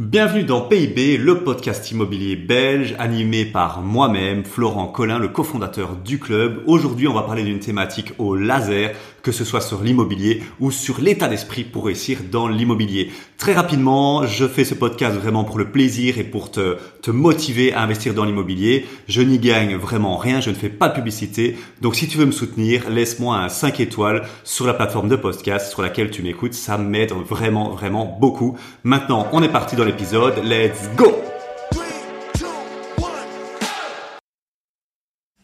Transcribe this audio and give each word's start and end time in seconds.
Bienvenue 0.00 0.44
dans 0.44 0.62
PIB, 0.62 1.18
le 1.18 1.44
podcast 1.44 1.90
immobilier 1.90 2.34
belge 2.34 2.96
animé 2.98 3.44
par 3.44 3.82
moi-même, 3.82 4.46
Florent 4.46 4.86
Collin, 4.86 5.18
le 5.18 5.28
cofondateur 5.28 5.94
du 5.94 6.18
club. 6.18 6.62
Aujourd'hui, 6.66 7.06
on 7.06 7.12
va 7.12 7.20
parler 7.20 7.42
d'une 7.42 7.58
thématique 7.58 8.14
au 8.16 8.34
laser, 8.34 8.92
que 9.22 9.30
ce 9.30 9.44
soit 9.44 9.60
sur 9.60 9.82
l'immobilier 9.82 10.42
ou 10.58 10.70
sur 10.70 11.02
l'état 11.02 11.28
d'esprit 11.28 11.64
pour 11.64 11.84
réussir 11.84 12.20
dans 12.32 12.48
l'immobilier. 12.48 13.10
Très 13.36 13.52
rapidement, 13.52 14.26
je 14.26 14.46
fais 14.46 14.64
ce 14.64 14.74
podcast 14.74 15.18
vraiment 15.18 15.44
pour 15.44 15.58
le 15.58 15.70
plaisir 15.70 16.16
et 16.16 16.24
pour 16.24 16.50
te, 16.50 16.78
te 17.02 17.10
motiver 17.10 17.74
à 17.74 17.82
investir 17.82 18.14
dans 18.14 18.24
l'immobilier. 18.24 18.86
Je 19.06 19.20
n'y 19.20 19.38
gagne 19.38 19.76
vraiment 19.76 20.16
rien, 20.16 20.40
je 20.40 20.48
ne 20.48 20.54
fais 20.54 20.70
pas 20.70 20.88
de 20.88 20.94
publicité. 20.94 21.58
Donc 21.82 21.94
si 21.94 22.08
tu 22.08 22.16
veux 22.16 22.24
me 22.24 22.32
soutenir, 22.32 22.88
laisse-moi 22.88 23.36
un 23.36 23.50
5 23.50 23.80
étoiles 23.80 24.22
sur 24.44 24.66
la 24.66 24.72
plateforme 24.72 25.10
de 25.10 25.16
podcast 25.16 25.70
sur 25.70 25.82
laquelle 25.82 26.10
tu 26.10 26.22
m'écoutes. 26.22 26.54
Ça 26.54 26.78
m'aide 26.78 27.12
vraiment, 27.12 27.68
vraiment 27.70 28.16
beaucoup. 28.18 28.56
Maintenant, 28.82 29.28
on 29.32 29.42
est 29.42 29.48
parti 29.48 29.76
dans 29.76 29.89
Let's 29.90 30.88
go 30.94 31.06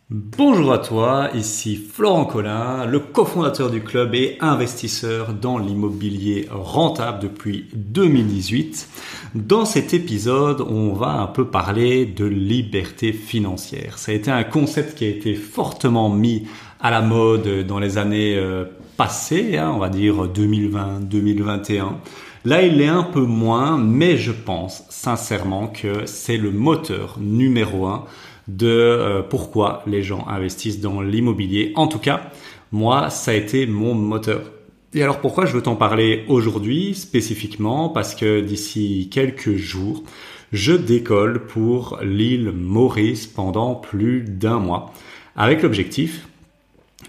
Bonjour 0.08 0.72
à 0.72 0.78
toi, 0.78 1.30
ici 1.34 1.74
Florent 1.74 2.26
Collin, 2.26 2.86
le 2.86 3.00
cofondateur 3.00 3.70
du 3.70 3.82
club 3.82 4.14
et 4.14 4.38
investisseur 4.40 5.34
dans 5.34 5.58
l'immobilier 5.58 6.46
rentable 6.48 7.18
depuis 7.18 7.66
2018. 7.74 8.88
Dans 9.34 9.64
cet 9.64 9.94
épisode, 9.94 10.60
on 10.60 10.92
va 10.92 11.20
un 11.20 11.26
peu 11.26 11.48
parler 11.48 12.06
de 12.06 12.24
liberté 12.24 13.12
financière. 13.12 13.98
Ça 13.98 14.12
a 14.12 14.14
été 14.14 14.30
un 14.30 14.44
concept 14.44 14.96
qui 14.96 15.06
a 15.06 15.08
été 15.08 15.34
fortement 15.34 16.08
mis 16.08 16.46
à 16.78 16.92
la 16.92 17.02
mode 17.02 17.66
dans 17.66 17.80
les 17.80 17.98
années 17.98 18.36
euh, 18.36 18.64
passées, 18.96 19.58
hein, 19.58 19.72
on 19.74 19.78
va 19.78 19.88
dire 19.88 20.28
2020-2021. 20.28 21.94
Là, 22.46 22.62
il 22.62 22.80
est 22.80 22.86
un 22.86 23.02
peu 23.02 23.22
moins, 23.22 23.76
mais 23.76 24.16
je 24.16 24.30
pense 24.30 24.84
sincèrement 24.88 25.66
que 25.66 26.06
c'est 26.06 26.36
le 26.36 26.52
moteur 26.52 27.16
numéro 27.18 27.86
un 27.86 28.04
de 28.46 28.68
euh, 28.68 29.20
pourquoi 29.20 29.82
les 29.88 30.04
gens 30.04 30.24
investissent 30.28 30.80
dans 30.80 31.00
l'immobilier. 31.00 31.72
En 31.74 31.88
tout 31.88 31.98
cas, 31.98 32.30
moi, 32.70 33.10
ça 33.10 33.32
a 33.32 33.34
été 33.34 33.66
mon 33.66 33.96
moteur. 33.96 34.52
Et 34.94 35.02
alors 35.02 35.20
pourquoi 35.20 35.44
je 35.44 35.54
veux 35.54 35.62
t'en 35.62 35.74
parler 35.74 36.24
aujourd'hui 36.28 36.94
spécifiquement? 36.94 37.88
Parce 37.88 38.14
que 38.14 38.40
d'ici 38.40 39.08
quelques 39.10 39.56
jours, 39.56 40.04
je 40.52 40.72
décolle 40.72 41.46
pour 41.46 41.98
l'île 42.00 42.52
Maurice 42.52 43.26
pendant 43.26 43.74
plus 43.74 44.20
d'un 44.22 44.60
mois, 44.60 44.92
avec 45.34 45.64
l'objectif 45.64 46.28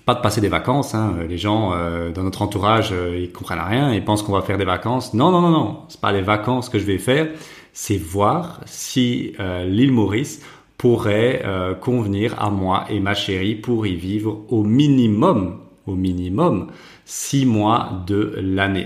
pas 0.08 0.16
de 0.16 0.22
passer 0.22 0.40
des 0.40 0.48
vacances. 0.48 0.96
Hein. 0.96 1.18
Les 1.28 1.38
gens 1.38 1.74
euh, 1.74 2.12
dans 2.12 2.24
notre 2.24 2.42
entourage, 2.42 2.92
euh, 2.94 3.20
ils 3.22 3.30
comprennent 3.30 3.60
rien, 3.60 3.94
ils 3.94 4.04
pensent 4.04 4.24
qu'on 4.24 4.32
va 4.32 4.42
faire 4.42 4.58
des 4.58 4.64
vacances. 4.64 5.14
Non, 5.14 5.32
non, 5.32 5.42
non, 5.42 5.50
non. 5.50 5.80
C'est 5.90 6.00
pas 6.00 6.14
les 6.14 6.22
vacances 6.22 6.70
que 6.70 6.80
je 6.80 6.86
vais 6.86 6.98
faire. 6.98 7.28
C'est 7.74 7.98
voir 7.98 8.62
si 8.66 9.34
euh, 9.42 9.66
l'île 9.66 9.92
Maurice 9.92 10.42
pourrait 10.78 11.44
convenir 11.82 12.40
à 12.40 12.52
moi 12.52 12.86
et 12.88 13.00
ma 13.00 13.16
chérie 13.16 13.56
pour 13.56 13.88
y 13.88 13.96
vivre 13.96 14.46
au 14.50 14.62
minimum, 14.64 15.58
au 15.88 15.96
minimum, 15.96 16.68
six 17.04 17.48
mois 17.48 18.04
de 18.06 18.36
l'année. 18.38 18.86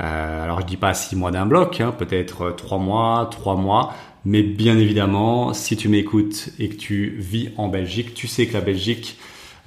alors 0.00 0.60
je 0.62 0.66
dis 0.66 0.76
pas 0.76 0.94
six 0.94 1.14
mois 1.14 1.30
d'un 1.30 1.46
bloc, 1.46 1.80
hein, 1.80 1.94
peut-être 1.96 2.56
trois 2.56 2.78
mois, 2.78 3.28
trois 3.30 3.54
mois. 3.54 3.94
Mais 4.24 4.42
bien 4.42 4.76
évidemment, 4.78 5.54
si 5.54 5.76
tu 5.76 5.88
m'écoutes 5.88 6.48
et 6.58 6.68
que 6.68 6.74
tu 6.74 7.14
vis 7.20 7.50
en 7.56 7.68
Belgique, 7.68 8.14
tu 8.14 8.26
sais 8.26 8.46
que 8.48 8.54
la 8.54 8.60
Belgique, 8.60 9.16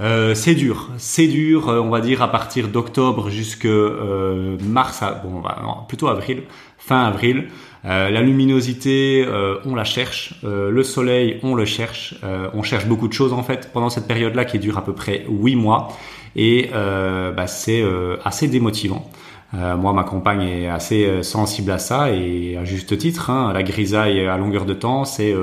euh, 0.02 0.34
c'est 0.34 0.56
dur, 0.56 0.90
c'est 0.98 1.28
dur, 1.28 1.70
euh, 1.70 1.80
on 1.80 1.90
va 1.90 2.02
dire 2.02 2.24
à 2.24 2.32
partir 2.32 2.70
d'octobre 2.70 3.30
jusque 3.30 3.66
euh, 3.66 4.58
mars, 4.64 5.04
bon, 5.24 5.44
plutôt 5.88 6.08
avril, 6.08 6.42
fin 6.80 7.04
avril. 7.04 7.50
la 7.84 8.22
luminosité, 8.22 9.26
on 9.66 9.76
la 9.76 9.84
cherche. 9.84 10.36
le 10.44 10.84
soleil, 10.84 11.40
on 11.44 11.54
le 11.56 11.66
cherche. 11.66 12.16
on 12.54 12.64
cherche 12.64 12.88
beaucoup 12.88 13.08
de 13.08 13.14
choses 13.14 13.34
en 13.34 13.44
fait 13.44 13.72
pendant 13.74 13.90
cette 13.90 14.08
période-là 14.08 14.46
qui 14.46 14.60
dure 14.60 14.78
à 14.78 14.84
peu 14.84 14.94
près 14.94 15.26
8 15.30 15.56
mois. 15.56 15.90
Et 16.36 16.70
bah, 16.74 17.48
c'est 17.48 17.84
assez 18.24 18.48
démotivant. 18.48 19.10
moi, 19.54 19.94
ma 19.94 20.04
compagne 20.04 20.42
est 20.42 20.68
assez 20.68 21.24
sensible 21.24 21.72
à 21.72 21.80
ça 21.80 22.12
et 22.12 22.58
à 22.58 22.66
juste 22.66 22.98
titre. 22.98 23.30
Hein, 23.30 23.52
la 23.54 23.64
grisaille 23.64 24.28
à 24.28 24.38
longueur 24.38 24.66
de 24.66 24.74
temps, 24.74 25.06
c'est 25.06 25.36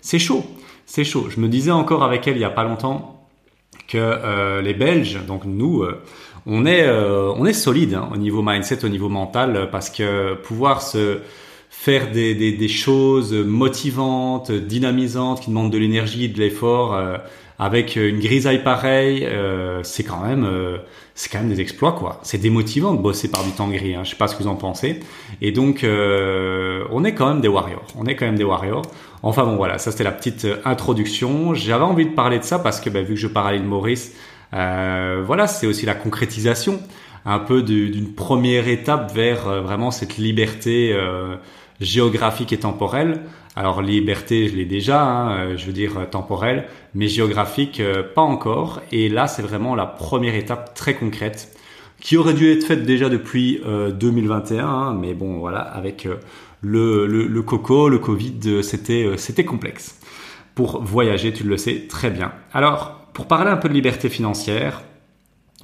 c'est 0.00 0.20
chaud, 0.20 0.44
c'est 0.86 1.04
chaud. 1.04 1.26
Je 1.28 1.40
me 1.40 1.48
disais 1.48 1.72
encore 1.72 2.02
avec 2.02 2.26
elle 2.26 2.36
il 2.36 2.40
y 2.40 2.44
a 2.44 2.50
pas 2.50 2.64
longtemps 2.64 3.19
que 3.90 3.98
euh, 3.98 4.62
les 4.62 4.72
Belges, 4.72 5.18
donc 5.26 5.44
nous, 5.44 5.82
euh, 5.82 6.00
on 6.46 6.64
est 6.64 6.84
euh, 6.84 7.32
on 7.36 7.44
est 7.44 7.52
solide 7.52 7.94
hein, 7.94 8.08
au 8.12 8.16
niveau 8.16 8.40
mindset, 8.40 8.84
au 8.84 8.88
niveau 8.88 9.08
mental, 9.08 9.68
parce 9.72 9.90
que 9.90 10.34
pouvoir 10.34 10.80
se 10.80 11.18
faire 11.68 12.10
des, 12.10 12.68
choses 12.68 13.32
motivantes, 13.32 14.52
dynamisantes, 14.52 15.40
qui 15.40 15.50
demandent 15.50 15.72
de 15.72 15.78
l'énergie, 15.78 16.28
de 16.28 16.38
l'effort, 16.38 16.98
avec 17.58 17.96
une 17.96 18.18
grisaille 18.18 18.62
pareille, 18.62 19.26
c'est 19.82 20.02
quand 20.02 20.20
même 20.20 20.46
c'est 21.14 21.30
quand 21.30 21.38
même 21.38 21.48
des 21.48 21.60
exploits 21.60 21.92
quoi. 21.92 22.20
C'est 22.22 22.38
démotivant 22.38 22.92
de 22.92 23.00
bosser 23.00 23.30
par 23.30 23.44
du 23.44 23.52
temps 23.52 23.68
gris. 23.68 23.94
Hein. 23.94 24.02
Je 24.04 24.10
sais 24.10 24.16
pas 24.16 24.28
ce 24.28 24.36
que 24.36 24.42
vous 24.42 24.48
en 24.48 24.56
pensez. 24.56 25.00
Et 25.40 25.52
donc 25.52 25.86
on 25.86 27.04
est 27.04 27.14
quand 27.14 27.28
même 27.28 27.40
des 27.40 27.48
warriors. 27.48 27.86
On 27.96 28.04
est 28.04 28.14
quand 28.14 28.26
même 28.26 28.38
des 28.38 28.44
warriors. 28.44 28.82
Enfin 29.22 29.44
bon 29.44 29.56
voilà, 29.56 29.78
ça 29.78 29.90
c'était 29.90 30.04
la 30.04 30.12
petite 30.12 30.46
euh, 30.46 30.56
introduction. 30.64 31.54
J'avais 31.54 31.84
envie 31.84 32.06
de 32.06 32.14
parler 32.14 32.38
de 32.38 32.44
ça 32.44 32.58
parce 32.58 32.80
que 32.80 32.88
bah, 32.90 33.02
vu 33.02 33.14
que 33.14 33.20
je 33.20 33.26
de 33.26 33.62
Maurice, 33.64 34.14
euh, 34.54 35.22
voilà, 35.24 35.46
c'est 35.46 35.66
aussi 35.66 35.86
la 35.86 35.94
concrétisation 35.94 36.80
un 37.24 37.38
peu 37.38 37.62
d'une 37.62 38.14
première 38.14 38.66
étape 38.68 39.12
vers 39.14 39.46
euh, 39.46 39.60
vraiment 39.60 39.90
cette 39.90 40.16
liberté 40.16 40.92
euh, 40.92 41.36
géographique 41.80 42.52
et 42.52 42.58
temporelle. 42.58 43.22
Alors 43.56 43.82
liberté, 43.82 44.48
je 44.48 44.56
l'ai 44.56 44.64
déjà, 44.64 45.02
hein, 45.02 45.56
je 45.56 45.66
veux 45.66 45.72
dire 45.72 46.08
temporelle, 46.10 46.66
mais 46.94 47.08
géographique, 47.08 47.82
pas 48.14 48.22
encore. 48.22 48.80
Et 48.92 49.08
là, 49.08 49.26
c'est 49.26 49.42
vraiment 49.42 49.74
la 49.74 49.86
première 49.86 50.34
étape 50.34 50.72
très 50.74 50.94
concrète 50.94 51.56
qui 52.00 52.16
aurait 52.16 52.32
dû 52.32 52.50
être 52.50 52.64
faite 52.64 52.84
déjà 52.84 53.08
depuis 53.08 53.60
2021, 53.92 54.66
hein, 54.66 54.94
mais 54.98 55.14
bon, 55.14 55.38
voilà, 55.38 55.58
avec 55.58 56.06
le, 56.62 57.40
coco, 57.40 57.88
le 57.88 57.98
Covid, 57.98 58.38
euh, 58.46 58.62
c'était, 58.62 59.04
euh, 59.04 59.16
c'était 59.16 59.44
complexe. 59.44 59.98
Pour 60.54 60.82
voyager, 60.82 61.32
tu 61.32 61.44
le 61.44 61.56
sais 61.56 61.86
très 61.88 62.10
bien. 62.10 62.32
Alors, 62.52 63.06
pour 63.12 63.26
parler 63.26 63.50
un 63.50 63.56
peu 63.56 63.68
de 63.68 63.74
liberté 63.74 64.08
financière, 64.08 64.82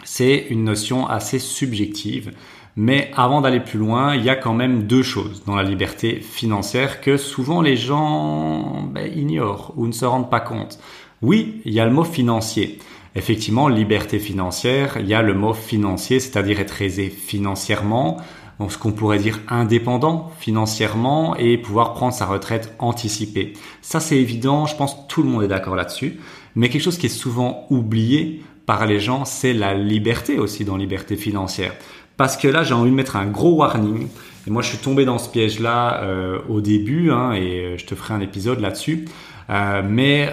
c'est 0.04 0.46
une 0.50 0.64
notion 0.64 1.06
assez 1.06 1.38
subjective. 1.38 2.32
Mais 2.76 3.10
avant 3.14 3.40
d'aller 3.40 3.60
plus 3.60 3.78
loin, 3.78 4.14
il 4.14 4.22
y 4.22 4.28
a 4.28 4.36
quand 4.36 4.52
même 4.52 4.82
deux 4.82 5.02
choses 5.02 5.44
dans 5.46 5.56
la 5.56 5.62
liberté 5.62 6.20
financière 6.20 7.00
que 7.00 7.16
souvent 7.16 7.62
les 7.62 7.76
gens 7.76 8.82
ben, 8.82 9.10
ignorent 9.16 9.72
ou 9.76 9.86
ne 9.86 9.92
se 9.92 10.04
rendent 10.04 10.30
pas 10.30 10.40
compte. 10.40 10.78
Oui, 11.22 11.62
il 11.64 11.72
y 11.72 11.80
a 11.80 11.86
le 11.86 11.92
mot 11.92 12.04
financier. 12.04 12.78
Effectivement, 13.14 13.68
liberté 13.68 14.18
financière, 14.18 14.98
il 15.00 15.06
y 15.06 15.14
a 15.14 15.22
le 15.22 15.32
mot 15.32 15.54
financier, 15.54 16.20
c'est-à-dire 16.20 16.60
être 16.60 16.82
aisé 16.82 17.08
financièrement, 17.08 18.18
donc 18.58 18.72
ce 18.72 18.78
qu'on 18.78 18.92
pourrait 18.92 19.18
dire 19.18 19.40
indépendant 19.48 20.32
financièrement 20.38 21.36
et 21.36 21.58
pouvoir 21.58 21.94
prendre 21.94 22.14
sa 22.14 22.26
retraite 22.26 22.74
anticipée. 22.78 23.52
Ça 23.82 24.00
c'est 24.00 24.16
évident, 24.16 24.66
je 24.66 24.76
pense 24.76 24.94
que 24.94 25.00
tout 25.08 25.22
le 25.22 25.28
monde 25.28 25.42
est 25.42 25.48
d'accord 25.48 25.76
là-dessus. 25.76 26.18
Mais 26.54 26.70
quelque 26.70 26.82
chose 26.82 26.98
qui 26.98 27.06
est 27.06 27.10
souvent 27.10 27.66
oublié 27.70 28.42
par 28.64 28.86
les 28.86 28.98
gens, 28.98 29.24
c'est 29.24 29.52
la 29.52 29.74
liberté 29.74 30.38
aussi 30.38 30.64
dans 30.64 30.76
liberté 30.76 31.16
financière. 31.16 31.72
Parce 32.16 32.36
que 32.36 32.48
là, 32.48 32.62
j'ai 32.62 32.74
envie 32.74 32.90
de 32.90 32.96
mettre 32.96 33.16
un 33.16 33.26
gros 33.26 33.56
warning. 33.56 34.08
Et 34.46 34.50
moi, 34.50 34.62
je 34.62 34.68
suis 34.68 34.78
tombé 34.78 35.04
dans 35.04 35.18
ce 35.18 35.28
piège-là 35.28 36.02
euh, 36.02 36.38
au 36.48 36.60
début, 36.60 37.10
hein, 37.10 37.32
et 37.32 37.60
euh, 37.60 37.76
je 37.76 37.84
te 37.84 37.94
ferai 37.94 38.14
un 38.14 38.20
épisode 38.20 38.60
là-dessus. 38.60 39.06
Euh, 39.48 39.82
mais 39.88 40.32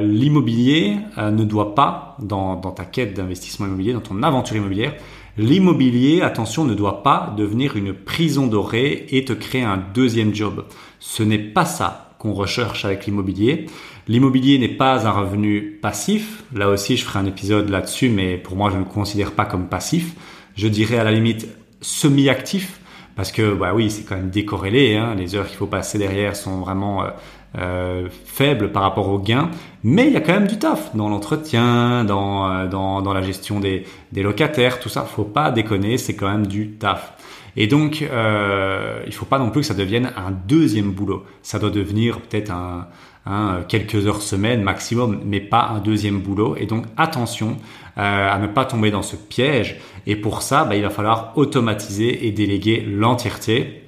l'immobilier 0.00 0.96
ne 1.18 1.44
doit 1.44 1.74
pas, 1.74 2.16
dans 2.20 2.56
ta 2.56 2.84
quête 2.84 3.12
d'investissement 3.14 3.66
immobilier, 3.66 3.92
dans 3.92 4.00
ton 4.00 4.22
aventure 4.22 4.56
immobilière, 4.56 4.94
L'immobilier, 5.38 6.22
attention, 6.22 6.64
ne 6.64 6.72
doit 6.72 7.02
pas 7.02 7.34
devenir 7.36 7.76
une 7.76 7.92
prison 7.92 8.46
dorée 8.46 9.06
et 9.10 9.24
te 9.26 9.34
créer 9.34 9.62
un 9.62 9.76
deuxième 9.76 10.34
job. 10.34 10.64
Ce 10.98 11.22
n'est 11.22 11.38
pas 11.38 11.66
ça 11.66 12.14
qu'on 12.18 12.32
recherche 12.32 12.86
avec 12.86 13.04
l'immobilier. 13.04 13.66
L'immobilier 14.08 14.58
n'est 14.58 14.68
pas 14.68 15.06
un 15.06 15.10
revenu 15.10 15.78
passif. 15.82 16.44
Là 16.54 16.70
aussi, 16.70 16.96
je 16.96 17.04
ferai 17.04 17.18
un 17.18 17.26
épisode 17.26 17.68
là-dessus, 17.68 18.08
mais 18.08 18.38
pour 18.38 18.56
moi, 18.56 18.70
je 18.70 18.76
ne 18.76 18.84
le 18.84 18.88
considère 18.88 19.32
pas 19.32 19.44
comme 19.44 19.68
passif. 19.68 20.14
Je 20.56 20.68
dirais 20.68 20.96
à 20.96 21.04
la 21.04 21.12
limite 21.12 21.46
semi-actif, 21.82 22.80
parce 23.14 23.30
que 23.30 23.52
bah 23.54 23.72
oui, 23.74 23.90
c'est 23.90 24.04
quand 24.04 24.16
même 24.16 24.30
décorrélé. 24.30 24.96
Hein. 24.96 25.14
Les 25.16 25.34
heures 25.34 25.46
qu'il 25.46 25.58
faut 25.58 25.66
passer 25.66 25.98
derrière 25.98 26.34
sont 26.34 26.60
vraiment 26.60 27.04
euh, 27.04 27.10
euh, 27.56 28.08
faible 28.24 28.72
par 28.72 28.82
rapport 28.82 29.08
aux 29.08 29.18
gains, 29.18 29.50
mais 29.82 30.06
il 30.08 30.12
y 30.12 30.16
a 30.16 30.20
quand 30.20 30.32
même 30.32 30.46
du 30.46 30.58
taf 30.58 30.94
dans 30.94 31.08
l'entretien, 31.08 32.04
dans, 32.04 32.50
euh, 32.50 32.66
dans, 32.66 33.02
dans, 33.02 33.14
la 33.14 33.22
gestion 33.22 33.60
des, 33.60 33.84
des, 34.12 34.22
locataires, 34.22 34.80
tout 34.80 34.88
ça. 34.88 35.02
Faut 35.02 35.24
pas 35.24 35.50
déconner, 35.50 35.96
c'est 35.96 36.14
quand 36.14 36.30
même 36.30 36.46
du 36.46 36.72
taf. 36.72 37.12
Et 37.56 37.66
donc, 37.66 38.02
euh, 38.02 39.02
il 39.06 39.14
faut 39.14 39.24
pas 39.24 39.38
non 39.38 39.50
plus 39.50 39.62
que 39.62 39.66
ça 39.66 39.74
devienne 39.74 40.12
un 40.16 40.30
deuxième 40.30 40.90
boulot. 40.90 41.24
Ça 41.42 41.58
doit 41.58 41.70
devenir 41.70 42.20
peut-être 42.20 42.50
un, 42.50 42.88
un, 43.24 43.62
quelques 43.66 44.06
heures 44.06 44.20
semaine 44.20 44.62
maximum, 44.62 45.20
mais 45.24 45.40
pas 45.40 45.70
un 45.74 45.78
deuxième 45.78 46.20
boulot. 46.20 46.56
Et 46.56 46.66
donc, 46.66 46.84
attention 46.98 47.56
euh, 47.98 48.30
à 48.30 48.38
ne 48.38 48.46
pas 48.46 48.66
tomber 48.66 48.90
dans 48.90 49.02
ce 49.02 49.16
piège. 49.16 49.80
Et 50.06 50.16
pour 50.16 50.42
ça, 50.42 50.64
bah, 50.64 50.76
il 50.76 50.82
va 50.82 50.90
falloir 50.90 51.32
automatiser 51.36 52.26
et 52.26 52.30
déléguer 52.30 52.84
l'entièreté 52.86 53.85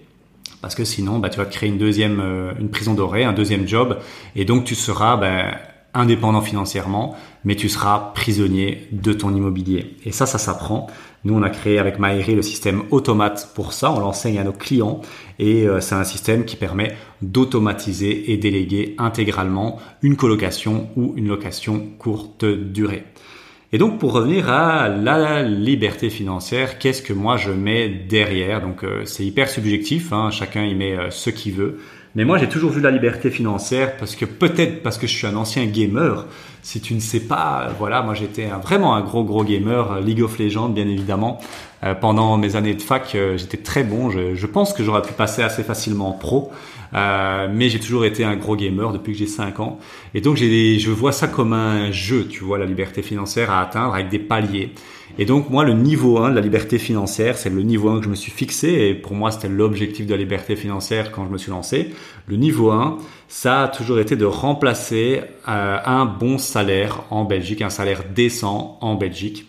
parce 0.60 0.74
que 0.74 0.84
sinon 0.84 1.18
bah, 1.18 1.28
tu 1.28 1.38
vas 1.38 1.46
créer 1.46 1.68
une 1.68 1.78
deuxième 1.78 2.22
une 2.58 2.70
prison 2.70 2.94
dorée, 2.94 3.24
un 3.24 3.32
deuxième 3.32 3.66
job, 3.66 3.98
et 4.36 4.44
donc 4.44 4.64
tu 4.64 4.74
seras 4.74 5.16
bah, 5.16 5.56
indépendant 5.94 6.40
financièrement, 6.40 7.16
mais 7.44 7.56
tu 7.56 7.68
seras 7.68 8.12
prisonnier 8.14 8.88
de 8.92 9.12
ton 9.12 9.34
immobilier. 9.34 9.96
Et 10.04 10.12
ça, 10.12 10.26
ça 10.26 10.38
s'apprend. 10.38 10.86
Nous, 11.24 11.34
on 11.34 11.42
a 11.42 11.50
créé 11.50 11.78
avec 11.78 11.98
Maïri 11.98 12.34
le 12.34 12.42
système 12.42 12.82
Automate 12.90 13.50
pour 13.54 13.72
ça. 13.72 13.90
On 13.90 13.98
l'enseigne 13.98 14.38
à 14.38 14.44
nos 14.44 14.52
clients 14.52 15.00
et 15.38 15.66
euh, 15.66 15.80
c'est 15.80 15.94
un 15.94 16.04
système 16.04 16.44
qui 16.44 16.56
permet 16.56 16.94
d'automatiser 17.22 18.32
et 18.32 18.36
déléguer 18.36 18.94
intégralement 18.98 19.78
une 20.02 20.16
colocation 20.16 20.88
ou 20.96 21.14
une 21.16 21.26
location 21.28 21.88
courte 21.98 22.44
durée. 22.44 23.04
Et 23.70 23.76
donc 23.76 23.98
pour 23.98 24.12
revenir 24.12 24.48
à 24.48 24.88
la 24.88 25.42
liberté 25.42 26.08
financière, 26.08 26.78
qu'est-ce 26.78 27.02
que 27.02 27.12
moi 27.12 27.36
je 27.36 27.50
mets 27.50 27.88
derrière? 27.88 28.62
Donc 28.62 28.82
euh, 28.82 29.04
c'est 29.04 29.26
hyper 29.26 29.50
subjectif, 29.50 30.12
hein. 30.12 30.30
chacun 30.30 30.64
y 30.64 30.74
met 30.74 30.96
euh, 30.96 31.10
ce 31.10 31.28
qu'il 31.28 31.52
veut. 31.52 31.78
Mais 32.14 32.24
moi, 32.24 32.38
j'ai 32.38 32.48
toujours 32.48 32.70
vu 32.70 32.80
la 32.80 32.90
liberté 32.90 33.30
financière 33.30 33.96
parce 33.96 34.16
que 34.16 34.24
peut-être 34.24 34.82
parce 34.82 34.98
que 34.98 35.06
je 35.06 35.14
suis 35.14 35.26
un 35.26 35.36
ancien 35.36 35.66
gamer. 35.66 36.26
Si 36.62 36.80
tu 36.80 36.94
ne 36.94 37.00
sais 37.00 37.20
pas, 37.20 37.68
voilà, 37.78 38.02
moi 38.02 38.14
j'étais 38.14 38.46
vraiment 38.46 38.94
un 38.96 39.02
gros 39.02 39.22
gros 39.22 39.44
gamer, 39.44 39.92
euh, 39.92 40.00
League 40.00 40.22
of 40.22 40.38
Legends 40.38 40.68
bien 40.68 40.88
évidemment. 40.88 41.38
Euh, 41.84 41.94
pendant 41.94 42.36
mes 42.36 42.56
années 42.56 42.74
de 42.74 42.82
fac, 42.82 43.14
euh, 43.14 43.36
j'étais 43.36 43.58
très 43.58 43.84
bon. 43.84 44.10
Je, 44.10 44.34
je 44.34 44.46
pense 44.46 44.72
que 44.72 44.82
j'aurais 44.82 45.02
pu 45.02 45.12
passer 45.12 45.42
assez 45.42 45.62
facilement 45.62 46.12
pro, 46.12 46.50
euh, 46.94 47.48
mais 47.52 47.68
j'ai 47.68 47.80
toujours 47.80 48.04
été 48.04 48.24
un 48.24 48.36
gros 48.36 48.56
gamer 48.56 48.92
depuis 48.92 49.12
que 49.12 49.18
j'ai 49.18 49.26
5 49.26 49.60
ans. 49.60 49.78
Et 50.14 50.20
donc 50.20 50.36
je 50.36 50.90
vois 50.90 51.12
ça 51.12 51.28
comme 51.28 51.52
un 51.52 51.90
jeu, 51.92 52.26
tu 52.28 52.44
vois, 52.44 52.58
la 52.58 52.66
liberté 52.66 53.02
financière 53.02 53.50
à 53.50 53.62
atteindre 53.62 53.94
avec 53.94 54.08
des 54.08 54.18
paliers. 54.18 54.72
Et 55.20 55.24
donc 55.24 55.50
moi, 55.50 55.64
le 55.64 55.72
niveau 55.72 56.18
1 56.18 56.30
de 56.30 56.34
la 56.36 56.40
liberté 56.40 56.78
financière, 56.78 57.36
c'est 57.36 57.50
le 57.50 57.62
niveau 57.62 57.88
1 57.88 57.98
que 57.98 58.04
je 58.04 58.10
me 58.10 58.14
suis 58.14 58.30
fixé. 58.30 58.68
Et 58.68 58.94
pour 58.94 59.14
moi, 59.14 59.32
c'était 59.32 59.48
l'objectif 59.48 60.06
de 60.06 60.12
la 60.12 60.16
liberté 60.16 60.54
financière 60.54 61.10
quand 61.10 61.26
je 61.26 61.30
me 61.30 61.38
suis 61.38 61.50
lancé. 61.50 61.92
Le 62.26 62.36
niveau 62.36 62.70
1, 62.70 62.98
ça 63.26 63.64
a 63.64 63.68
toujours 63.68 63.98
été 63.98 64.14
de 64.14 64.24
remplacer 64.24 65.22
euh, 65.48 65.78
un 65.84 66.04
bon 66.04 66.38
salaire 66.38 67.02
en 67.10 67.24
Belgique, 67.24 67.62
un 67.62 67.70
salaire 67.70 68.04
décent 68.14 68.78
en 68.80 68.94
Belgique. 68.94 69.46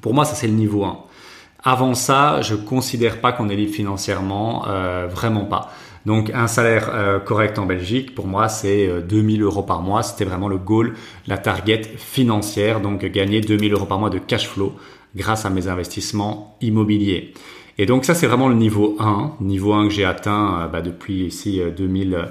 Pour 0.00 0.14
moi, 0.14 0.24
ça 0.24 0.34
c'est 0.34 0.46
le 0.46 0.54
niveau 0.54 0.84
1. 0.84 0.98
Avant 1.62 1.94
ça, 1.94 2.42
je 2.42 2.54
considère 2.54 3.20
pas 3.20 3.32
qu'on 3.32 3.48
est 3.48 3.56
libre 3.56 3.74
financièrement, 3.74 4.66
euh, 4.68 5.08
vraiment 5.10 5.44
pas. 5.44 5.72
Donc 6.06 6.30
un 6.32 6.46
salaire 6.46 6.90
euh, 6.94 7.18
correct 7.18 7.58
en 7.58 7.66
Belgique, 7.66 8.14
pour 8.14 8.26
moi, 8.26 8.48
c'est 8.48 9.02
2000 9.02 9.42
euros 9.42 9.62
par 9.62 9.82
mois. 9.82 10.02
C'était 10.02 10.24
vraiment 10.24 10.48
le 10.48 10.56
goal, 10.56 10.94
la 11.26 11.36
target 11.36 11.82
financière, 11.98 12.80
donc 12.80 13.04
gagner 13.04 13.42
2000 13.42 13.74
euros 13.74 13.86
par 13.86 13.98
mois 13.98 14.10
de 14.10 14.18
cash 14.18 14.48
flow 14.48 14.72
grâce 15.14 15.44
à 15.44 15.50
mes 15.50 15.68
investissements 15.68 16.56
immobiliers. 16.62 17.34
Et 17.76 17.84
donc 17.84 18.06
ça, 18.06 18.14
c'est 18.14 18.26
vraiment 18.26 18.48
le 18.48 18.54
niveau 18.54 18.96
1, 18.98 19.32
niveau 19.40 19.74
1 19.74 19.88
que 19.88 19.92
j'ai 19.92 20.04
atteint 20.06 20.68
bah, 20.72 20.80
depuis 20.80 21.26
ici 21.26 21.60
2000. 21.76 22.28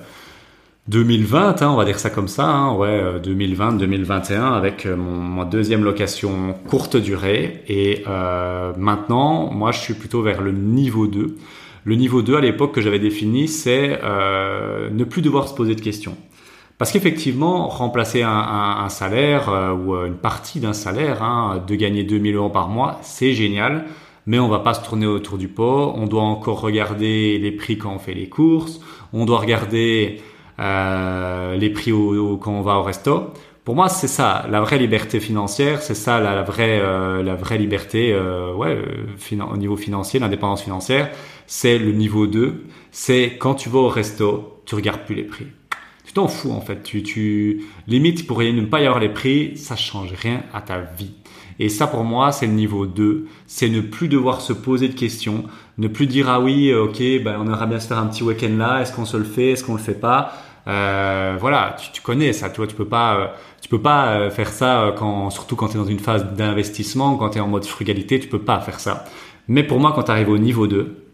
2020, 0.88 1.64
hein, 1.64 1.70
on 1.72 1.76
va 1.76 1.86
dire 1.86 1.98
ça 1.98 2.12
comme 2.12 2.28
ça, 2.28 2.46
hein, 2.46 2.76
ouais, 2.76 3.20
2020, 3.24 3.74
euh, 3.74 3.78
2021, 3.80 4.54
avec 4.54 4.86
euh, 4.86 4.96
mon, 4.96 5.44
deuxième 5.44 5.84
location 5.84 6.54
courte 6.68 6.96
durée. 6.96 7.64
Et 7.68 8.04
euh, 8.08 8.72
maintenant, 8.78 9.52
moi, 9.52 9.72
je 9.72 9.80
suis 9.80 9.96
plutôt 9.96 10.22
vers 10.22 10.42
le 10.42 10.52
niveau 10.52 11.08
2. 11.08 11.38
Le 11.86 11.96
niveau 11.96 12.22
2, 12.22 12.36
à 12.36 12.42
l'époque 12.42 12.74
que 12.74 12.82
j'avais 12.82 13.00
défini, 13.00 13.48
c'est 13.48 14.00
euh, 14.04 14.90
ne 14.90 15.04
plus 15.04 15.22
devoir 15.22 15.48
se 15.48 15.54
poser 15.54 15.76
de 15.76 15.82
questions. 15.82 16.18
Parce 16.78 16.92
qu'effectivement, 16.92 17.68
remplacer 17.70 18.22
un, 18.22 18.90
salaire 18.90 19.50
ou 19.80 19.96
une 19.96 20.18
partie 20.18 20.60
d'un 20.60 20.74
salaire, 20.74 21.24
hein, 21.24 21.64
de 21.66 21.76
gagner 21.76 22.04
2000 22.04 22.36
euros 22.36 22.50
par 22.50 22.68
mois, 22.68 23.00
c'est 23.02 23.32
génial. 23.32 23.86
Mais 24.26 24.40
on 24.40 24.50
va 24.50 24.60
pas 24.60 24.74
se 24.74 24.84
tourner 24.84 25.06
autour 25.06 25.38
du 25.38 25.48
pot. 25.48 25.94
On 25.96 26.06
doit 26.06 26.24
encore 26.24 26.60
regarder 26.60 27.38
les 27.38 27.52
prix 27.52 27.78
quand 27.78 27.94
on 27.94 28.00
fait 28.00 28.14
les 28.14 28.28
courses. 28.28 28.82
On 29.14 29.24
doit 29.24 29.40
regarder 29.40 30.20
euh, 30.60 31.56
les 31.56 31.70
prix 31.70 31.94
au, 31.94 32.36
quand 32.38 32.52
on 32.52 32.62
va 32.62 32.78
au 32.78 32.84
resto. 32.84 33.32
Pour 33.66 33.74
moi, 33.74 33.90
c'est 33.90 34.08
ça, 34.08 34.46
la 34.52 34.62
vraie 34.62 34.78
liberté 34.78 35.20
financière, 35.20 35.82
c'est 35.82 35.96
ça 35.96 36.20
la, 36.20 36.44
vraie, 36.44 36.80
euh, 36.80 37.24
la 37.24 37.34
vraie 37.34 37.58
liberté, 37.58 38.14
euh, 38.14 38.54
euh, 38.64 39.42
au 39.52 39.58
niveau 39.58 39.76
financier, 39.76 40.20
l'indépendance 40.20 40.62
financière, 40.62 41.10
c'est 41.48 41.78
le 41.78 41.92
niveau 41.92 42.28
2. 42.28 42.66
C'est 42.92 43.38
quand 43.40 43.56
tu 43.56 43.70
vas 43.70 43.80
au 43.80 43.90
resto, 43.90 44.62
tu 44.66 44.76
regardes 44.76 45.02
plus 45.02 45.16
les 45.16 45.24
prix. 45.24 45.48
Tu 46.06 46.14
t'en 46.14 46.28
fous 46.28 46.52
en 46.52 46.62
fait. 46.62 46.84
Tu, 46.84 47.04
tu 47.04 47.64
limite 47.88 48.28
pour 48.28 48.42
ne 48.42 48.62
pas 48.62 48.82
y 48.82 48.86
avoir 48.86 49.00
les 49.00 49.10
prix, 49.10 49.58
ça 49.58 49.76
change 49.76 50.14
rien 50.14 50.44
à 50.54 50.62
ta 50.62 50.80
vie. 50.80 51.12
Et 51.58 51.70
ça, 51.70 51.88
pour 51.88 52.04
moi, 52.04 52.32
c'est 52.32 52.48
le 52.48 52.54
niveau 52.54 52.86
2. 52.86 53.28
C'est 53.48 53.70
ne 53.70 53.82
plus 53.82 54.08
devoir 54.08 54.42
se 54.42 54.54
poser 54.54 54.90
de 54.90 54.94
questions. 54.94 55.46
Ne 55.78 55.88
plus 55.88 56.06
dire, 56.06 56.30
ah 56.30 56.42
oui, 56.42 56.74
ok, 56.74 57.00
ben, 57.24 57.38
on 57.40 57.46
aimerait 57.46 57.68
bien 57.68 57.80
se 57.80 57.88
faire 57.88 57.98
un 57.98 58.08
petit 58.08 58.24
week-end 58.24 58.56
là. 58.58 58.82
Est-ce 58.82 58.94
qu'on 58.94 59.06
se 59.06 59.18
le 59.18 59.24
fait? 59.24 59.52
Est-ce 59.52 59.64
qu'on 59.64 59.76
le 59.76 59.80
fait 59.80 60.00
pas? 60.00 60.34
Euh, 60.68 61.38
voilà, 61.40 61.76
tu, 61.94 62.02
connais 62.02 62.34
ça, 62.34 62.50
tu 62.50 62.58
vois, 62.58 62.68
tu 62.68 62.76
peux 62.76 62.88
pas, 62.88 63.18
euh, 63.18 63.28
tu 63.62 63.70
peux 63.70 63.82
pas 63.82 64.08
euh, 64.08 64.30
faire 64.32 64.50
ça 64.50 64.82
euh, 64.82 64.92
quand, 64.94 65.30
surtout 65.30 65.56
quand 65.56 65.68
tu 65.68 65.78
es 65.78 65.80
dans 65.80 65.86
une 65.86 66.00
phase 66.00 66.34
d'investissement, 66.34 67.18
quand 67.18 67.30
tu 67.32 67.38
es 67.38 67.42
en 67.42 67.48
mode 67.48 67.66
frugalité, 67.66 68.20
tu 68.20 68.28
peux 68.28 68.40
pas 68.42 68.60
faire 68.62 68.80
ça. 68.80 69.06
Mais 69.48 69.64
pour 69.64 69.80
moi, 69.80 69.94
quand 69.94 70.04
tu 70.04 70.12
arrives 70.12 70.30
au 70.30 70.40
niveau 70.40 70.66
2, 70.66 71.05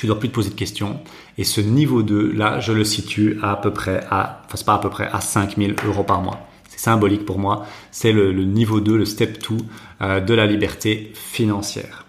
tu 0.00 0.06
dois 0.06 0.18
plus 0.18 0.30
te 0.30 0.34
poser 0.34 0.48
de 0.48 0.54
questions. 0.54 0.98
Et 1.36 1.44
ce 1.44 1.60
niveau 1.60 2.02
2, 2.02 2.32
là, 2.32 2.58
je 2.58 2.72
le 2.72 2.84
situe 2.84 3.38
à, 3.42 3.54
peu 3.56 3.70
près 3.70 4.02
à, 4.10 4.40
enfin, 4.46 4.56
c'est 4.56 4.64
pas 4.64 4.72
à 4.72 4.78
peu 4.78 4.88
près, 4.88 5.06
à 5.12 5.20
5000 5.20 5.76
euros 5.86 6.04
par 6.04 6.22
mois 6.22 6.40
symbolique 6.74 7.26
pour 7.26 7.38
moi. 7.38 7.66
C'est 7.90 8.10
le, 8.10 8.32
niveau 8.32 8.80
2, 8.80 8.96
le 8.96 9.04
step 9.04 9.38
2 9.46 9.56
euh, 10.00 10.20
de 10.20 10.32
la 10.32 10.46
liberté 10.46 11.12
financière. 11.14 12.06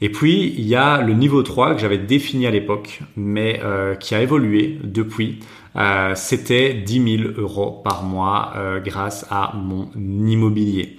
Et 0.00 0.10
puis, 0.10 0.52
il 0.58 0.66
y 0.66 0.74
a 0.74 1.02
le 1.02 1.12
niveau 1.12 1.44
3 1.44 1.74
que 1.74 1.80
j'avais 1.80 1.98
défini 1.98 2.48
à 2.48 2.50
l'époque, 2.50 3.00
mais 3.16 3.60
euh, 3.62 3.94
qui 3.94 4.16
a 4.16 4.22
évolué 4.22 4.80
depuis. 4.82 5.38
Euh, 5.76 6.16
c'était 6.16 6.74
10 6.74 7.18
000 7.18 7.30
euros 7.36 7.80
par 7.84 8.02
mois 8.02 8.54
grâce 8.84 9.24
à 9.30 9.52
mon 9.54 9.88
immobilier. 9.94 10.96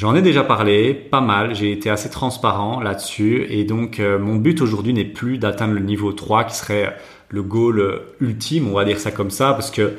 J'en 0.00 0.14
ai 0.14 0.22
déjà 0.22 0.42
parlé, 0.42 0.94
pas 0.94 1.20
mal, 1.20 1.54
j'ai 1.54 1.72
été 1.72 1.90
assez 1.90 2.08
transparent 2.08 2.80
là-dessus 2.80 3.44
et 3.50 3.64
donc 3.64 3.98
mon 3.98 4.36
but 4.36 4.62
aujourd'hui 4.62 4.94
n'est 4.94 5.04
plus 5.04 5.36
d'atteindre 5.36 5.74
le 5.74 5.80
niveau 5.80 6.12
3 6.12 6.44
qui 6.44 6.56
serait 6.56 6.96
le 7.28 7.42
goal 7.42 8.00
ultime, 8.18 8.66
on 8.68 8.72
va 8.72 8.86
dire 8.86 8.98
ça 8.98 9.10
comme 9.10 9.30
ça, 9.30 9.52
parce 9.52 9.70
que 9.70 9.92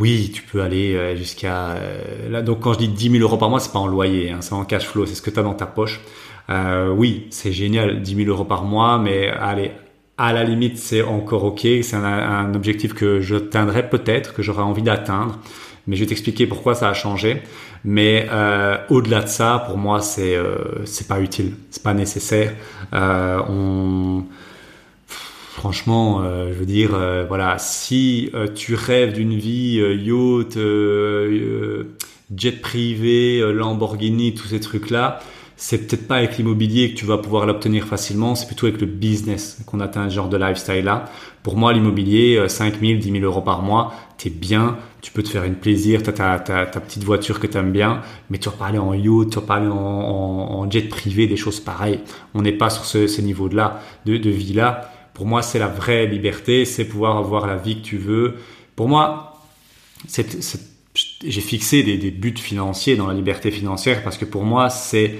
oui, 0.00 0.32
tu 0.34 0.42
peux 0.42 0.60
aller 0.60 0.94
euh, 0.94 1.16
jusqu'à 1.16 1.72
euh. 1.72 2.42
Donc 2.42 2.60
quand 2.60 2.72
je 2.72 2.78
dis 2.78 2.88
10 2.88 3.10
000 3.10 3.22
euros 3.22 3.36
par 3.36 3.48
mois, 3.48 3.60
c'est 3.60 3.72
pas 3.72 3.78
en 3.78 3.86
loyer, 3.86 4.30
hein, 4.30 4.38
c'est 4.40 4.54
en 4.54 4.64
cash 4.64 4.86
flow, 4.86 5.06
c'est 5.06 5.14
ce 5.14 5.22
que 5.22 5.30
tu 5.30 5.38
as 5.38 5.42
dans 5.42 5.54
ta 5.54 5.66
poche. 5.66 6.00
Euh, 6.50 6.90
oui, 6.90 7.26
c'est 7.30 7.52
génial, 7.52 8.02
10 8.02 8.16
000 8.16 8.28
euros 8.28 8.44
par 8.44 8.64
mois, 8.64 8.98
mais 8.98 9.28
allez, 9.28 9.70
à 10.18 10.32
la 10.32 10.42
limite, 10.44 10.78
c'est 10.78 11.02
encore 11.02 11.44
ok. 11.44 11.60
C'est 11.82 11.94
un, 11.96 12.54
objectif 12.54 12.94
que 12.94 13.20
je 13.20 13.36
j'atteindrai 13.36 13.88
peut-être, 13.88 14.34
que 14.34 14.42
j'aurai 14.42 14.62
envie 14.62 14.82
d'atteindre. 14.82 15.38
Mais 15.86 15.96
je 15.96 16.00
vais 16.00 16.06
t'expliquer 16.06 16.46
pourquoi 16.46 16.74
ça 16.74 16.88
a 16.88 16.94
changé. 16.94 17.42
Mais 17.84 18.26
euh, 18.30 18.78
au-delà 18.88 19.22
de 19.22 19.28
ça, 19.28 19.64
pour 19.66 19.76
moi, 19.76 20.00
c'est 20.00 20.34
euh, 20.36 20.84
c'est 20.86 21.08
pas 21.08 21.20
utile, 21.20 21.52
c'est 21.70 21.82
pas 21.82 21.94
nécessaire. 21.94 22.54
on 22.92 24.24
Franchement, 25.64 26.20
euh, 26.20 26.48
je 26.52 26.58
veux 26.58 26.66
dire, 26.66 26.90
euh, 26.94 27.24
voilà, 27.26 27.58
si 27.58 28.28
euh, 28.34 28.48
tu 28.52 28.74
rêves 28.74 29.12
d'une 29.14 29.34
vie 29.34 29.76
yacht, 29.76 30.58
jet 32.36 32.60
privé, 32.60 33.40
Lamborghini, 33.52 34.34
tous 34.34 34.48
ces 34.48 34.58
trucs-là, 34.58 35.20
c'est 35.56 35.86
peut-être 35.86 36.08
pas 36.08 36.16
avec 36.16 36.36
l'immobilier 36.36 36.92
que 36.92 36.98
tu 36.98 37.06
vas 37.06 37.18
pouvoir 37.18 37.46
l'obtenir 37.46 37.86
facilement, 37.86 38.34
c'est 38.34 38.46
plutôt 38.46 38.66
avec 38.66 38.80
le 38.80 38.86
business 38.86 39.58
qu'on 39.66 39.80
atteint 39.80 40.08
ce 40.08 40.14
genre 40.14 40.28
de 40.28 40.36
lifestyle-là. 40.36 41.06
Pour 41.42 41.56
moi, 41.56 41.72
l'immobilier, 41.72 42.48
5 42.48 42.80
000, 42.80 42.98
10 42.98 43.10
000 43.12 43.24
euros 43.24 43.42
par 43.42 43.62
mois, 43.62 43.92
t'es 44.18 44.30
bien, 44.30 44.78
tu 45.00 45.12
peux 45.12 45.22
te 45.22 45.28
faire 45.28 45.44
une 45.44 45.54
plaisir, 45.54 46.02
t'as 46.02 46.12
ta, 46.12 46.38
ta, 46.38 46.66
ta 46.66 46.80
petite 46.80 47.04
voiture 47.04 47.38
que 47.38 47.46
t'aimes 47.46 47.72
bien, 47.72 48.02
mais 48.30 48.38
tu 48.38 48.48
vas 48.48 48.56
pas 48.56 48.66
aller 48.66 48.78
en 48.78 48.94
yacht, 48.94 49.30
tu 49.30 49.34
vas 49.38 49.46
pas 49.46 49.56
aller 49.56 49.68
en, 49.68 50.68
jet 50.70 50.88
privé, 50.88 51.26
des 51.26 51.36
choses 51.36 51.60
pareilles. 51.60 52.00
On 52.34 52.42
n'est 52.42 52.52
pas 52.52 52.70
sur 52.70 52.84
ce, 52.84 53.06
ce 53.06 53.20
niveau-là, 53.20 53.80
de, 54.06 54.16
de 54.16 54.30
vie-là. 54.30 54.90
Pour 55.14 55.26
moi, 55.26 55.42
c'est 55.42 55.60
la 55.60 55.68
vraie 55.68 56.06
liberté, 56.06 56.64
c'est 56.64 56.84
pouvoir 56.84 57.16
avoir 57.16 57.46
la 57.46 57.56
vie 57.56 57.76
que 57.80 57.86
tu 57.86 57.96
veux. 57.96 58.34
Pour 58.74 58.88
moi, 58.88 59.40
j'ai 60.08 61.40
fixé 61.40 61.82
des, 61.82 62.10
buts 62.10 62.34
financiers 62.36 62.96
dans 62.96 63.06
la 63.06 63.14
liberté 63.14 63.50
financière 63.50 64.02
parce 64.02 64.18
que 64.18 64.24
pour 64.24 64.44
moi, 64.44 64.70
c'est 64.70 65.14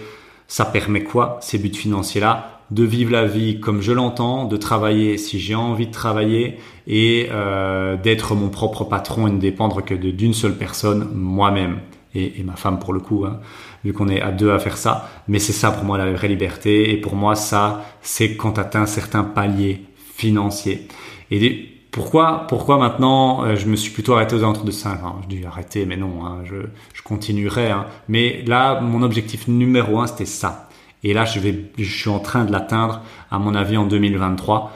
ça 0.49 0.65
permet 0.65 1.03
quoi 1.03 1.39
ces 1.41 1.59
buts 1.59 1.75
financiers-là 1.75 2.61
De 2.71 2.85
vivre 2.85 3.13
la 3.13 3.27
vie 3.27 3.61
comme 3.61 3.81
je 3.81 3.93
l'entends, 3.93 4.45
de 4.45 4.57
travailler 4.57 5.19
si 5.19 5.39
j'ai 5.39 5.55
envie 5.55 5.87
de 5.87 5.93
travailler 5.93 6.59
et 6.87 7.29
euh, 7.31 7.97
d'être 7.97 8.35
mon 8.35 8.49
propre 8.49 8.85
patron 8.85 9.27
et 9.27 9.31
ne 9.31 9.39
dépendre 9.39 9.85
que 9.85 9.95
d'une 9.95 10.35
seule 10.35 10.57
personne, 10.57 11.09
moi-même 11.15 11.81
et, 12.15 12.43
ma 12.45 12.55
femme 12.57 12.79
pour 12.79 12.93
le 12.93 13.01
coup, 13.01 13.25
hein, 13.25 13.41
vu 13.85 13.93
qu'on 13.93 14.09
est 14.09 14.21
à 14.21 14.31
deux 14.31 14.53
à 14.53 14.59
faire 14.59 14.77
ça. 14.77 15.11
Mais 15.29 15.39
c'est 15.39 15.53
ça 15.53 15.73
pour 15.73 15.85
moi 15.85 15.99
la 15.99 16.13
vraie 16.13 16.29
liberté. 16.29 16.93
Et 16.93 16.97
pour 16.97 17.17
moi, 17.17 17.35
ça, 17.35 17.85
c'est 18.03 18.37
quand 18.37 18.53
tu 18.53 18.61
atteins 18.61 18.87
certains 18.87 19.25
paliers 19.25 19.85
financiers. 19.97 20.87
Et 21.31 21.74
pourquoi, 21.95 22.49
pourquoi 22.49 22.77
maintenant 22.77 23.45
euh, 23.45 23.55
je 23.55 23.67
me 23.67 23.77
suis 23.77 23.93
plutôt 23.93 24.15
arrêté 24.15 24.35
aux 24.35 24.41
alentours 24.41 24.65
de 24.65 24.73
5 24.73 25.05
ans? 25.05 25.21
Je 25.23 25.37
dis 25.37 25.47
arrêter, 25.47 25.87
mais 25.87 25.97
non, 25.97 26.27
hein, 26.27 26.41
je, 26.43 26.57
je 26.93 27.03
continuerai. 27.03 27.71
Hein. 27.71 27.87
Mais 28.09 28.43
là, 28.49 28.81
mon 28.81 29.03
objectif 29.03 29.47
numéro 29.47 30.01
un, 30.01 30.09
c'était 30.09 30.27
ça. 30.27 30.69
Et 31.05 31.15
là, 31.15 31.25
je, 31.25 31.39
vais, 31.39 31.71
je 31.79 31.97
suis 31.97 32.11
en 32.11 32.19
train 32.19 32.45
de 32.45 32.51
l'atteindre, 32.51 33.01
à 33.31 33.39
mon 33.39 33.55
avis, 33.55 33.77
en 33.77 33.87
2023. 33.87 34.73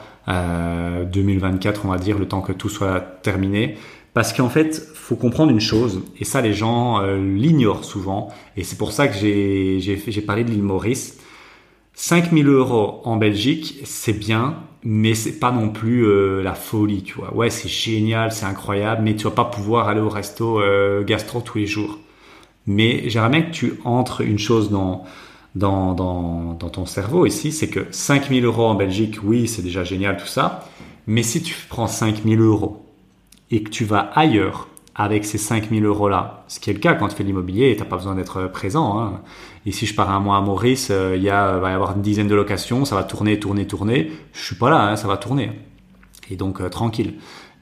2024, 1.11 1.85
on 1.85 1.89
va 1.89 1.97
dire, 1.97 2.19
le 2.19 2.27
temps 2.27 2.41
que 2.41 2.53
tout 2.53 2.69
soit 2.69 3.01
terminé. 3.01 3.77
Parce 4.13 4.31
qu'en 4.31 4.47
fait, 4.47 4.79
faut 4.93 5.15
comprendre 5.15 5.51
une 5.51 5.59
chose, 5.59 6.03
et 6.19 6.23
ça 6.23 6.39
les 6.41 6.53
gens 6.53 7.01
l'ignorent 7.15 7.83
souvent, 7.83 8.27
et 8.55 8.63
c'est 8.63 8.77
pour 8.77 8.91
ça 8.91 9.07
que 9.07 9.15
j'ai 9.15 10.23
parlé 10.27 10.43
de 10.43 10.51
l'île 10.51 10.61
Maurice. 10.61 11.18
5000 12.01 12.47
euros 12.47 13.01
en 13.03 13.17
Belgique, 13.17 13.81
c'est 13.83 14.13
bien, 14.13 14.55
mais 14.85 15.15
c'est 15.15 15.37
pas 15.37 15.51
non 15.51 15.67
plus 15.67 16.05
euh, 16.05 16.41
la 16.41 16.55
folie, 16.55 17.03
tu 17.03 17.15
vois. 17.15 17.35
Ouais, 17.35 17.49
c'est 17.49 17.67
génial, 17.67 18.31
c'est 18.31 18.45
incroyable, 18.45 19.01
mais 19.03 19.17
tu 19.17 19.25
vas 19.25 19.31
pas 19.31 19.43
pouvoir 19.43 19.89
aller 19.89 19.99
au 19.99 20.07
resto 20.07 20.61
euh, 20.61 21.03
gastro 21.03 21.41
tous 21.41 21.57
les 21.57 21.65
jours. 21.65 21.99
Mais 22.65 23.09
j'aimerais 23.09 23.29
bien 23.29 23.41
que 23.41 23.51
tu 23.51 23.73
entres 23.83 24.21
une 24.21 24.39
chose 24.39 24.71
dans, 24.71 25.03
dans, 25.55 25.93
dans, 25.93 26.53
dans 26.53 26.69
ton 26.69 26.85
cerveau 26.85 27.25
ici, 27.25 27.51
c'est 27.51 27.67
que 27.67 27.85
5000 27.91 28.45
euros 28.45 28.67
en 28.67 28.75
Belgique, 28.75 29.17
oui, 29.21 29.45
c'est 29.49 29.61
déjà 29.61 29.83
génial 29.83 30.15
tout 30.15 30.25
ça, 30.25 30.69
mais 31.05 31.21
si 31.21 31.43
tu 31.43 31.53
prends 31.67 31.87
5000 31.87 32.39
euros 32.39 32.85
et 33.51 33.61
que 33.61 33.69
tu 33.69 33.83
vas 33.83 34.09
ailleurs 34.15 34.69
avec 34.99 35.23
ces 35.23 35.37
5000 35.37 35.85
euros-là, 35.85 36.43
ce 36.49 36.59
qui 36.59 36.69
est 36.69 36.73
le 36.73 36.79
cas 36.79 36.93
quand 36.93 37.07
tu 37.07 37.15
fais 37.15 37.23
l'immobilier, 37.23 37.73
tu 37.73 37.81
n'as 37.81 37.87
pas 37.87 37.95
besoin 37.95 38.15
d'être 38.15 38.47
présent. 38.47 38.99
Hein. 38.99 39.21
Ici, 39.65 39.85
je 39.85 39.95
pars 39.95 40.09
un 40.11 40.19
mois 40.19 40.35
à 40.35 40.41
Maurice, 40.41 40.89
euh, 40.91 41.15
il 41.15 41.23
y 41.23 41.29
a, 41.29 41.57
va 41.57 41.71
y 41.71 41.73
avoir 41.73 41.95
une 41.95 42.01
dizaine 42.01 42.27
de 42.27 42.35
locations, 42.35 42.83
ça 42.83 42.95
va 42.95 43.05
tourner, 43.05 43.39
tourner, 43.39 43.65
tourner. 43.65 44.11
Je 44.33 44.43
suis 44.43 44.55
pas 44.57 44.69
là, 44.69 44.81
hein, 44.81 44.97
ça 44.97 45.07
va 45.07 45.15
tourner. 45.15 45.51
Et 46.29 46.35
donc, 46.35 46.59
euh, 46.59 46.67
tranquille. 46.67 47.13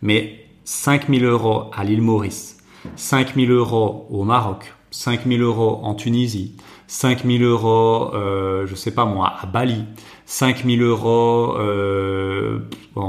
Mais 0.01 0.48
5000 0.63 1.25
euros 1.25 1.70
à 1.77 1.84
l'île 1.84 2.01
Maurice, 2.01 2.58
5000 2.96 3.51
euros 3.51 4.08
au 4.10 4.24
Maroc, 4.24 4.74
5000 4.89 5.39
euros 5.39 5.82
en 5.84 5.94
Tunisie, 5.94 6.56
5000 6.88 7.44
euros, 7.44 8.15
euh, 8.15 8.65
je 8.65 8.74
sais 8.74 8.91
pas 8.91 9.06
moi, 9.06 9.34
à 9.39 9.46
Bali, 9.46 9.86
5000 10.25 10.82
euros 10.82 11.56
euh, 11.58 12.60
euh, 12.96 13.01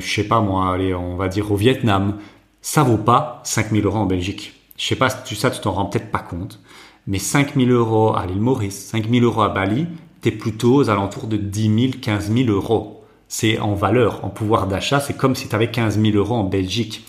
je 0.00 0.14
sais 0.14 0.24
pas 0.24 0.40
moi, 0.40 0.74
allez, 0.74 0.94
on 0.94 1.16
va 1.16 1.28
dire 1.28 1.50
au 1.50 1.56
Vietnam, 1.56 2.18
ça 2.60 2.82
vaut 2.82 2.98
pas 2.98 3.40
5000 3.44 3.84
euros 3.84 3.98
en 3.98 4.06
Belgique. 4.06 4.54
Je 4.76 4.86
sais 4.86 4.96
pas, 4.96 5.10
tu, 5.10 5.34
ça 5.34 5.50
tu 5.50 5.60
t'en 5.60 5.72
rends 5.72 5.86
peut-être 5.86 6.10
pas 6.10 6.20
compte, 6.20 6.60
mais 7.06 7.18
5000 7.18 7.70
euros 7.70 8.14
à 8.14 8.26
l'île 8.26 8.40
Maurice, 8.40 8.86
5000 8.86 9.24
euros 9.24 9.42
à 9.42 9.48
Bali, 9.48 9.86
tu 10.22 10.28
es 10.28 10.32
plutôt 10.32 10.76
aux 10.76 10.90
alentours 10.90 11.26
de 11.26 11.36
10 11.36 11.90
000, 11.90 11.92
15 12.00 12.32
000 12.32 12.50
euros. 12.50 13.04
C'est 13.28 13.58
en 13.58 13.74
valeur, 13.74 14.24
en 14.24 14.30
pouvoir 14.30 14.66
d'achat, 14.66 15.00
c'est 15.00 15.16
comme 15.16 15.34
si 15.34 15.48
tu 15.48 15.54
avais 15.54 15.70
15 15.70 16.00
000 16.00 16.16
euros 16.16 16.36
en 16.36 16.44
Belgique. 16.44 17.04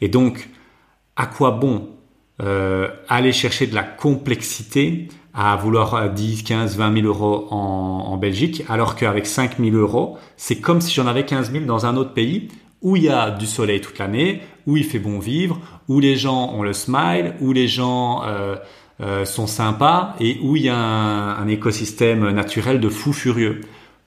Et 0.00 0.08
donc, 0.08 0.48
à 1.16 1.26
quoi 1.26 1.52
bon 1.52 1.88
euh, 2.42 2.88
aller 3.08 3.32
chercher 3.32 3.66
de 3.66 3.74
la 3.74 3.82
complexité 3.82 5.08
à 5.42 5.56
vouloir 5.56 6.10
10, 6.10 6.42
15, 6.42 6.76
20 6.76 7.00
000 7.00 7.06
euros 7.06 7.46
en, 7.50 8.18
Belgique, 8.18 8.62
alors 8.68 8.94
qu'avec 8.94 9.26
5 9.26 9.56
000 9.58 9.74
euros, 9.74 10.18
c'est 10.36 10.56
comme 10.56 10.82
si 10.82 10.92
j'en 10.92 11.06
avais 11.06 11.24
15 11.24 11.50
000 11.52 11.64
dans 11.64 11.86
un 11.86 11.96
autre 11.96 12.12
pays 12.12 12.48
où 12.82 12.96
il 12.96 13.04
y 13.04 13.08
a 13.08 13.30
du 13.30 13.46
soleil 13.46 13.80
toute 13.80 13.98
l'année, 13.98 14.42
où 14.66 14.76
il 14.76 14.84
fait 14.84 14.98
bon 14.98 15.18
vivre, 15.18 15.58
où 15.88 15.98
les 15.98 16.16
gens 16.16 16.52
ont 16.52 16.62
le 16.62 16.74
smile, 16.74 17.36
où 17.40 17.54
les 17.54 17.68
gens 17.68 18.22
euh, 18.26 18.56
euh, 19.00 19.24
sont 19.24 19.46
sympas 19.46 20.14
et 20.20 20.38
où 20.42 20.56
il 20.56 20.64
y 20.64 20.68
a 20.68 20.76
un, 20.76 21.38
un 21.38 21.48
écosystème 21.48 22.28
naturel 22.32 22.78
de 22.78 22.90
fou 22.90 23.14
furieux. 23.14 23.62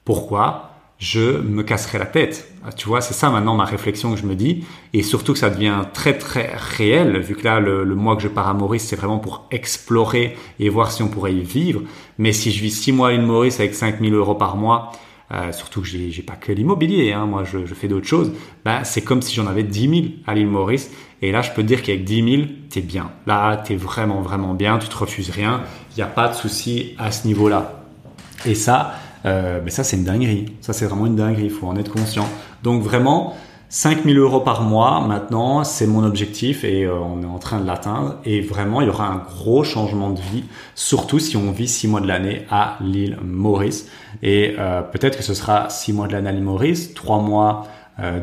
Pourquoi? 0.05 0.72
Je 1.03 1.41
me 1.41 1.63
casserai 1.63 1.99
la 1.99 2.05
tête. 2.05 2.47
Tu 2.77 2.87
vois, 2.87 3.01
c'est 3.01 3.13
ça 3.13 3.29
maintenant 3.29 3.55
ma 3.55 3.65
réflexion 3.65 4.13
que 4.13 4.17
je 4.17 4.25
me 4.25 4.35
dis. 4.35 4.63
Et 4.93 5.03
surtout 5.03 5.33
que 5.33 5.39
ça 5.39 5.49
devient 5.49 5.81
très 5.93 6.17
très 6.17 6.53
réel, 6.55 7.19
vu 7.19 7.35
que 7.35 7.43
là, 7.43 7.59
le, 7.59 7.83
mois 7.93 8.15
que 8.15 8.21
je 8.21 8.29
pars 8.29 8.47
à 8.47 8.53
Maurice, 8.53 8.83
c'est 8.83 8.95
vraiment 8.95 9.19
pour 9.19 9.45
explorer 9.51 10.37
et 10.59 10.69
voir 10.69 10.93
si 10.93 11.03
on 11.03 11.09
pourrait 11.09 11.33
y 11.33 11.41
vivre. 11.41 11.81
Mais 12.17 12.31
si 12.31 12.53
je 12.53 12.61
vis 12.61 12.71
six 12.71 12.93
mois 12.93 13.09
à 13.09 13.11
l'île 13.11 13.23
Maurice 13.23 13.59
avec 13.59 13.75
5000 13.75 14.13
euros 14.13 14.35
par 14.35 14.55
mois, 14.55 14.93
euh, 15.33 15.51
surtout 15.51 15.81
que 15.81 15.87
j'ai, 15.87 16.21
pas 16.21 16.37
que 16.37 16.53
l'immobilier, 16.53 17.11
hein, 17.11 17.25
moi 17.25 17.43
je, 17.43 17.65
je, 17.65 17.73
fais 17.73 17.89
d'autres 17.89 18.07
choses, 18.07 18.31
ben, 18.63 18.85
c'est 18.85 19.01
comme 19.01 19.21
si 19.21 19.35
j'en 19.35 19.47
avais 19.47 19.63
10 19.63 19.89
000 19.89 20.01
à 20.25 20.35
l'île 20.35 20.47
Maurice. 20.47 20.89
Et 21.21 21.33
là, 21.33 21.41
je 21.41 21.51
peux 21.51 21.63
te 21.63 21.67
dire 21.67 21.81
qu'avec 21.81 22.05
10 22.05 22.31
000, 22.37 22.47
t'es 22.69 22.81
bien. 22.81 23.11
Là, 23.27 23.57
t'es 23.57 23.75
vraiment 23.75 24.21
vraiment 24.21 24.53
bien, 24.53 24.77
tu 24.77 24.87
te 24.87 24.95
refuses 24.95 25.31
rien, 25.31 25.63
il 25.91 25.97
n'y 25.97 26.03
a 26.03 26.07
pas 26.07 26.29
de 26.29 26.33
souci 26.33 26.95
à 26.97 27.11
ce 27.11 27.27
niveau-là. 27.27 27.83
Et 28.45 28.55
ça, 28.55 28.93
euh, 29.25 29.61
mais 29.63 29.71
ça, 29.71 29.83
c'est 29.83 29.97
une 29.97 30.03
dinguerie. 30.03 30.53
Ça, 30.61 30.73
c'est 30.73 30.85
vraiment 30.85 31.05
une 31.05 31.15
dinguerie. 31.15 31.45
Il 31.45 31.51
faut 31.51 31.67
en 31.67 31.75
être 31.75 31.91
conscient. 31.91 32.27
Donc 32.61 32.81
vraiment, 32.81 33.35
5000 33.69 34.17
euros 34.17 34.41
par 34.41 34.61
mois 34.61 35.01
maintenant, 35.01 35.63
c'est 35.63 35.87
mon 35.87 36.03
objectif 36.03 36.63
et 36.63 36.83
euh, 36.83 36.93
on 36.99 37.23
est 37.23 37.27
en 37.27 37.39
train 37.39 37.59
de 37.59 37.65
l'atteindre. 37.65 38.17
Et 38.25 38.41
vraiment, 38.41 38.81
il 38.81 38.87
y 38.87 38.89
aura 38.89 39.07
un 39.07 39.17
gros 39.17 39.63
changement 39.63 40.11
de 40.11 40.19
vie, 40.19 40.43
surtout 40.75 41.19
si 41.19 41.37
on 41.37 41.51
vit 41.51 41.67
6 41.67 41.87
mois 41.87 42.01
de 42.01 42.07
l'année 42.07 42.45
à 42.49 42.77
l'île 42.81 43.17
Maurice. 43.23 43.87
Et 44.21 44.55
euh, 44.59 44.81
peut-être 44.81 45.17
que 45.17 45.23
ce 45.23 45.33
sera 45.33 45.69
6 45.69 45.93
mois 45.93 46.07
de 46.07 46.13
l'année 46.13 46.29
à 46.29 46.31
l'île 46.31 46.43
Maurice, 46.43 46.93
3 46.93 47.19
mois 47.19 47.67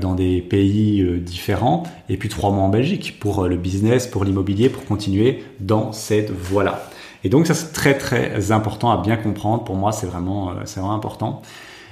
dans 0.00 0.16
des 0.16 0.40
pays 0.40 1.07
différents 1.21 1.85
et 2.09 2.16
puis 2.16 2.28
3 2.28 2.50
mois 2.50 2.64
en 2.64 2.71
Belgique 2.71 3.21
pour 3.21 3.47
le 3.47 3.57
business, 3.57 4.09
pour 4.09 4.25
l'immobilier, 4.25 4.69
pour 4.69 4.85
continuer 4.85 5.45
dans 5.61 5.92
cette 5.92 6.33
voie-là. 6.33 6.90
Et 7.25 7.29
donc 7.29 7.47
ça 7.47 7.55
c'est 7.55 7.73
très 7.73 7.97
très 7.97 8.53
important 8.53 8.91
à 8.91 9.03
bien 9.03 9.17
comprendre. 9.17 9.65
Pour 9.65 9.77
moi 9.77 9.93
c'est 9.93 10.07
vraiment 10.07 10.50
euh, 10.50 10.55
c'est 10.65 10.81
vraiment 10.81 10.95
important. 10.95 11.43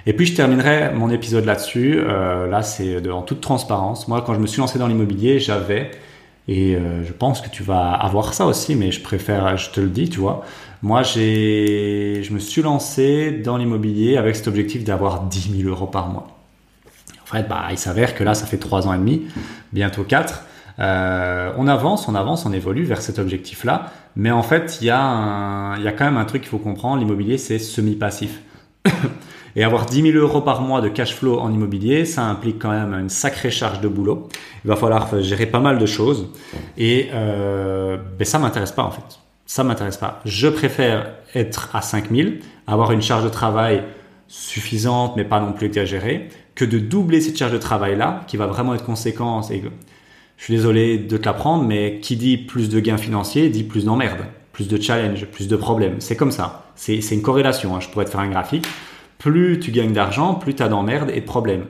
Et 0.06 0.12
puis 0.12 0.26
je 0.26 0.34
terminerai 0.34 0.92
mon 0.94 1.10
épisode 1.10 1.44
là-dessus. 1.44 1.98
Euh, 1.98 2.46
là 2.46 2.62
c'est 2.62 3.08
en 3.10 3.22
toute 3.22 3.40
transparence. 3.40 4.08
Moi 4.08 4.22
quand 4.22 4.34
je 4.34 4.40
me 4.40 4.46
suis 4.46 4.60
lancé 4.60 4.78
dans 4.78 4.86
l'immobilier 4.86 5.38
j'avais 5.38 5.90
et 6.48 6.76
euh, 6.76 7.04
je 7.04 7.12
pense 7.12 7.42
que 7.42 7.50
tu 7.50 7.62
vas 7.62 7.92
avoir 7.92 8.32
ça 8.32 8.46
aussi, 8.46 8.74
mais 8.74 8.90
je 8.90 9.02
préfère, 9.02 9.58
je 9.58 9.70
te 9.70 9.80
le 9.80 9.88
dis, 9.88 10.08
tu 10.08 10.18
vois. 10.18 10.44
Moi, 10.80 11.02
j'ai, 11.02 12.22
je 12.22 12.32
me 12.32 12.38
suis 12.38 12.62
lancé 12.62 13.30
dans 13.30 13.58
l'immobilier 13.58 14.16
avec 14.16 14.34
cet 14.34 14.48
objectif 14.48 14.82
d'avoir 14.82 15.24
10 15.24 15.58
000 15.60 15.68
euros 15.68 15.86
par 15.86 16.08
mois. 16.08 16.26
En 17.22 17.26
fait, 17.26 17.46
bah, 17.46 17.66
il 17.70 17.76
s'avère 17.76 18.14
que 18.14 18.24
là, 18.24 18.32
ça 18.32 18.46
fait 18.46 18.56
trois 18.56 18.88
ans 18.88 18.94
et 18.94 18.98
demi, 18.98 19.26
bientôt 19.74 20.04
quatre. 20.04 20.44
Euh, 20.78 21.52
on 21.58 21.66
avance, 21.68 22.08
on 22.08 22.14
avance, 22.14 22.46
on 22.46 22.52
évolue 22.54 22.84
vers 22.84 23.02
cet 23.02 23.18
objectif-là. 23.18 23.92
Mais 24.18 24.32
en 24.32 24.42
fait, 24.42 24.78
il 24.80 24.88
y, 24.88 24.90
a 24.90 25.76
quand 25.96 26.04
même 26.04 26.16
un 26.16 26.24
truc 26.24 26.42
qu'il 26.42 26.50
faut 26.50 26.58
comprendre. 26.58 26.98
L'immobilier, 26.98 27.38
c'est 27.38 27.60
semi-passif. 27.60 28.40
Et 29.56 29.62
avoir 29.64 29.86
10 29.86 30.12
000 30.12 30.18
euros 30.18 30.40
par 30.40 30.60
mois 30.60 30.80
de 30.80 30.88
cash 30.88 31.14
flow 31.14 31.38
en 31.38 31.52
immobilier, 31.52 32.04
ça 32.04 32.24
implique 32.24 32.58
quand 32.58 32.70
même 32.70 32.92
une 32.94 33.08
sacrée 33.08 33.50
charge 33.50 33.80
de 33.80 33.88
boulot. 33.88 34.28
Il 34.64 34.68
va 34.68 34.76
falloir 34.76 35.20
gérer 35.22 35.46
pas 35.46 35.60
mal 35.60 35.78
de 35.78 35.86
choses. 35.86 36.28
Et 36.76 37.08
euh, 37.12 37.96
ben 38.18 38.24
ça 38.24 38.38
m'intéresse 38.38 38.72
pas 38.72 38.82
en 38.82 38.90
fait. 38.90 39.20
Ça 39.46 39.64
m'intéresse 39.64 39.96
pas. 39.96 40.20
Je 40.24 40.48
préfère 40.48 41.10
être 41.34 41.70
à 41.74 41.80
5 41.80 42.10
000, 42.10 42.30
avoir 42.66 42.92
une 42.92 43.02
charge 43.02 43.24
de 43.24 43.30
travail 43.30 43.84
suffisante, 44.26 45.14
mais 45.16 45.24
pas 45.24 45.40
non 45.40 45.52
plus 45.52 45.66
exagérée, 45.66 46.28
que 46.54 46.64
de 46.64 46.78
doubler 46.78 47.20
cette 47.20 47.38
charge 47.38 47.52
de 47.52 47.58
travail-là, 47.58 48.22
qui 48.26 48.36
va 48.36 48.46
vraiment 48.46 48.74
être 48.74 48.84
conséquence 48.84 49.50
je 50.38 50.44
suis 50.44 50.54
désolé 50.54 50.98
de 50.98 51.16
te 51.16 51.26
l'apprendre, 51.26 51.64
mais 51.64 51.98
qui 52.00 52.16
dit 52.16 52.38
plus 52.38 52.70
de 52.70 52.78
gains 52.80 52.96
financiers 52.96 53.48
dit 53.50 53.64
plus 53.64 53.84
d'emmerdes, 53.84 54.24
plus 54.52 54.68
de 54.68 54.80
challenges, 54.80 55.26
plus 55.26 55.48
de 55.48 55.56
problèmes. 55.56 55.96
C'est 55.98 56.16
comme 56.16 56.30
ça. 56.30 56.64
C'est 56.76 57.00
une 57.10 57.22
corrélation. 57.22 57.74
Hein. 57.74 57.80
Je 57.80 57.88
pourrais 57.88 58.04
te 58.04 58.10
faire 58.10 58.20
un 58.20 58.30
graphique. 58.30 58.66
Plus 59.18 59.58
tu 59.58 59.72
gagnes 59.72 59.92
d'argent, 59.92 60.34
plus 60.34 60.54
tu 60.54 60.62
as 60.62 60.68
d'emmerdes 60.68 61.10
et 61.12 61.20
de 61.20 61.26
problèmes. 61.26 61.64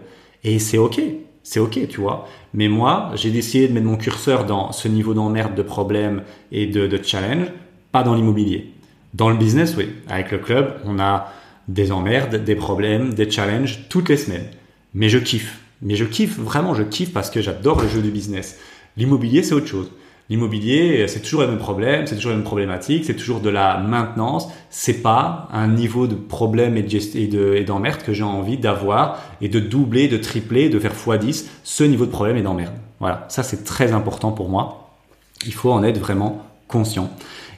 Et 0.45 0.59
c'est 0.59 0.77
OK. 0.77 1.01
C'est 1.43 1.61
OK, 1.61 1.89
tu 1.89 2.01
vois. 2.03 2.29
Mais 2.53 2.69
moi, 2.69 3.11
j'ai 3.15 3.31
décidé 3.31 3.69
de 3.69 3.73
mettre 3.73 3.87
mon 3.87 3.97
curseur 3.97 4.45
dans 4.45 4.71
ce 4.71 4.87
niveau 4.87 5.15
d'emmerde, 5.15 5.55
de 5.55 5.63
problèmes 5.63 6.23
et 6.53 6.67
de, 6.67 6.87
de 6.87 7.03
challenge, 7.03 7.47
pas 7.91 8.03
dans 8.03 8.15
l'immobilier. 8.15 8.71
Dans 9.15 9.31
le 9.31 9.37
business, 9.37 9.75
oui. 9.79 9.89
Avec 10.09 10.31
le 10.31 10.39
club, 10.39 10.75
on 10.85 10.99
a 10.99 11.33
des 11.69 11.91
emmerdes, 11.91 12.37
des 12.37 12.55
problèmes, 12.55 13.15
des 13.15 13.31
challenges 13.31 13.89
toutes 13.89 14.11
les 14.11 14.19
semaines. 14.19 14.49
Mais 14.93 15.09
je 15.09 15.19
kiffe. 15.19 15.59
Mais 15.83 15.95
je 15.95 16.05
kiffe, 16.05 16.39
vraiment, 16.39 16.75
je 16.75 16.83
kiffe 16.83 17.13
parce 17.13 17.31
que 17.31 17.41
j'adore 17.41 17.81
le 17.81 17.89
jeu 17.89 18.03
du 18.03 18.11
business. 18.11 18.59
L'immobilier, 18.97 19.43
c'est 19.43 19.55
autre 19.55 19.67
chose. 19.67 19.91
L'immobilier, 20.31 21.09
c'est 21.09 21.21
toujours 21.21 21.41
le 21.41 21.49
même 21.49 21.59
problème, 21.59 22.07
c'est 22.07 22.17
toujours 22.17 22.33
même 22.33 22.43
problématique, 22.43 23.07
c'est 23.07 23.15
toujours 23.15 23.41
de 23.41 23.49
la 23.49 23.79
maintenance. 23.79 24.49
C'est 24.69 25.01
pas 25.01 25.49
un 25.53 25.69
niveau 25.69 26.07
de 26.07 26.15
problème 26.15 26.77
et 26.77 26.83
de 26.83 27.63
d'emmerde 27.63 28.03
que 28.03 28.13
j'ai 28.13 28.25
envie 28.25 28.59
d'avoir 28.59 29.23
et 29.41 29.49
de 29.49 29.59
doubler, 29.59 30.07
de 30.07 30.19
tripler, 30.19 30.69
de 30.69 30.79
faire 30.79 30.93
x10 30.93 31.47
ce 31.65 31.85
niveau 31.85 32.05
de 32.05 32.11
problème 32.11 32.37
et 32.37 32.43
d'emmerde. 32.43 32.75
Voilà, 33.01 33.25
ça 33.29 33.43
c'est 33.43 33.65
très 33.65 33.93
important 33.93 34.33
pour 34.33 34.51
moi. 34.51 34.91
Il 35.47 35.55
faut 35.55 35.73
en 35.73 35.83
être 35.83 35.99
vraiment 35.99 36.45
conscient. 36.67 37.11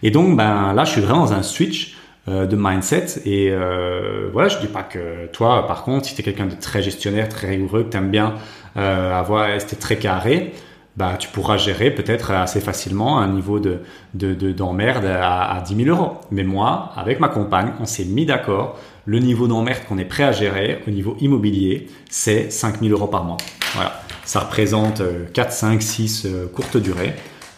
Et 0.04 0.12
donc, 0.12 0.36
ben 0.36 0.72
là, 0.72 0.84
je 0.84 0.92
suis 0.92 1.00
vraiment 1.00 1.24
dans 1.24 1.32
un 1.32 1.42
switch 1.42 1.96
de 2.26 2.56
mindset. 2.56 3.22
Et 3.24 3.50
euh, 3.50 4.28
voilà, 4.32 4.48
je 4.48 4.58
dis 4.58 4.66
pas 4.66 4.82
que 4.82 5.26
toi, 5.32 5.66
par 5.66 5.84
contre, 5.84 6.06
si 6.06 6.14
tu 6.14 6.20
es 6.20 6.24
quelqu'un 6.24 6.46
de 6.46 6.54
très 6.54 6.82
gestionnaire, 6.82 7.28
très 7.28 7.48
rigoureux, 7.48 7.84
que 7.84 7.90
tu 7.90 7.96
aimes 7.96 8.10
bien 8.10 8.34
euh, 8.76 9.18
avoir, 9.18 9.46
rester 9.46 9.76
très 9.76 9.96
carré, 9.96 10.52
bah, 10.96 11.16
tu 11.18 11.28
pourras 11.28 11.56
gérer 11.56 11.90
peut-être 11.90 12.32
assez 12.32 12.60
facilement 12.60 13.20
un 13.20 13.28
niveau 13.28 13.58
de, 13.58 13.78
de, 14.14 14.52
d'emmerde 14.52 15.06
à, 15.06 15.56
à 15.56 15.60
10 15.62 15.84
000 15.84 15.96
euros. 15.96 16.18
Mais 16.30 16.44
moi, 16.44 16.92
avec 16.96 17.20
ma 17.20 17.28
compagne, 17.28 17.72
on 17.80 17.86
s'est 17.86 18.04
mis 18.04 18.26
d'accord. 18.26 18.78
Le 19.06 19.18
niveau 19.18 19.48
d'emmerde 19.48 19.80
qu'on 19.88 19.98
est 19.98 20.04
prêt 20.04 20.24
à 20.24 20.32
gérer 20.32 20.82
au 20.86 20.90
niveau 20.90 21.16
immobilier, 21.20 21.88
c'est 22.10 22.50
5 22.50 22.80
000 22.80 22.92
euros 22.92 23.06
par 23.06 23.24
mois. 23.24 23.38
Voilà. 23.74 24.00
Ça 24.24 24.40
représente 24.40 25.02
4, 25.32 25.52
5, 25.52 25.82
6 25.82 26.28
courtes 26.54 26.76
durées. 26.76 27.14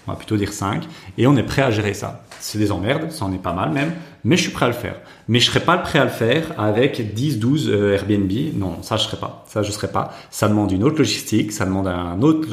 On 0.06 0.12
va 0.12 0.16
plutôt 0.16 0.36
dire 0.36 0.52
5. 0.52 0.84
Et 1.18 1.26
on 1.26 1.36
est 1.36 1.42
prêt 1.42 1.62
à 1.62 1.70
gérer 1.70 1.94
ça. 1.94 2.24
C'est 2.42 2.58
des 2.58 2.72
emmerdes, 2.72 3.10
ça 3.12 3.24
en 3.24 3.32
est 3.32 3.38
pas 3.38 3.52
mal 3.52 3.70
même, 3.70 3.92
mais 4.24 4.36
je 4.36 4.42
suis 4.42 4.50
prêt 4.50 4.66
à 4.66 4.68
le 4.68 4.74
faire. 4.74 4.96
Mais 5.28 5.38
je 5.38 5.46
serais 5.46 5.60
pas 5.60 5.78
prêt 5.78 6.00
à 6.00 6.04
le 6.04 6.10
faire 6.10 6.52
avec 6.58 7.14
10, 7.14 7.38
12 7.38 7.70
euh, 7.70 7.94
Airbnb. 7.94 8.32
Non, 8.54 8.82
ça 8.82 8.96
je 8.96 9.04
serais 9.04 9.16
pas. 9.16 9.44
Ça 9.46 9.62
je 9.62 9.70
serais 9.70 9.92
pas. 9.92 10.12
Ça 10.30 10.48
demande 10.48 10.72
une 10.72 10.82
autre 10.82 10.98
logistique, 10.98 11.52
ça 11.52 11.64
demande 11.64 11.86
un 11.86 12.20
autre, 12.20 12.48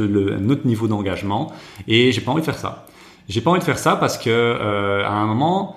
niveau 0.66 0.88
d'engagement, 0.88 1.52
et 1.88 2.12
j'ai 2.12 2.22
pas 2.22 2.32
envie 2.32 2.42
de 2.42 2.46
faire 2.46 2.58
ça. 2.58 2.86
J'ai 3.28 3.42
pas 3.42 3.50
envie 3.50 3.60
de 3.60 3.66
faire 3.66 3.80
ça 3.80 3.96
parce 3.96 4.18
que 4.18 4.30
euh, 4.30 5.04
à 5.06 5.14
un 5.14 5.26
moment, 5.26 5.76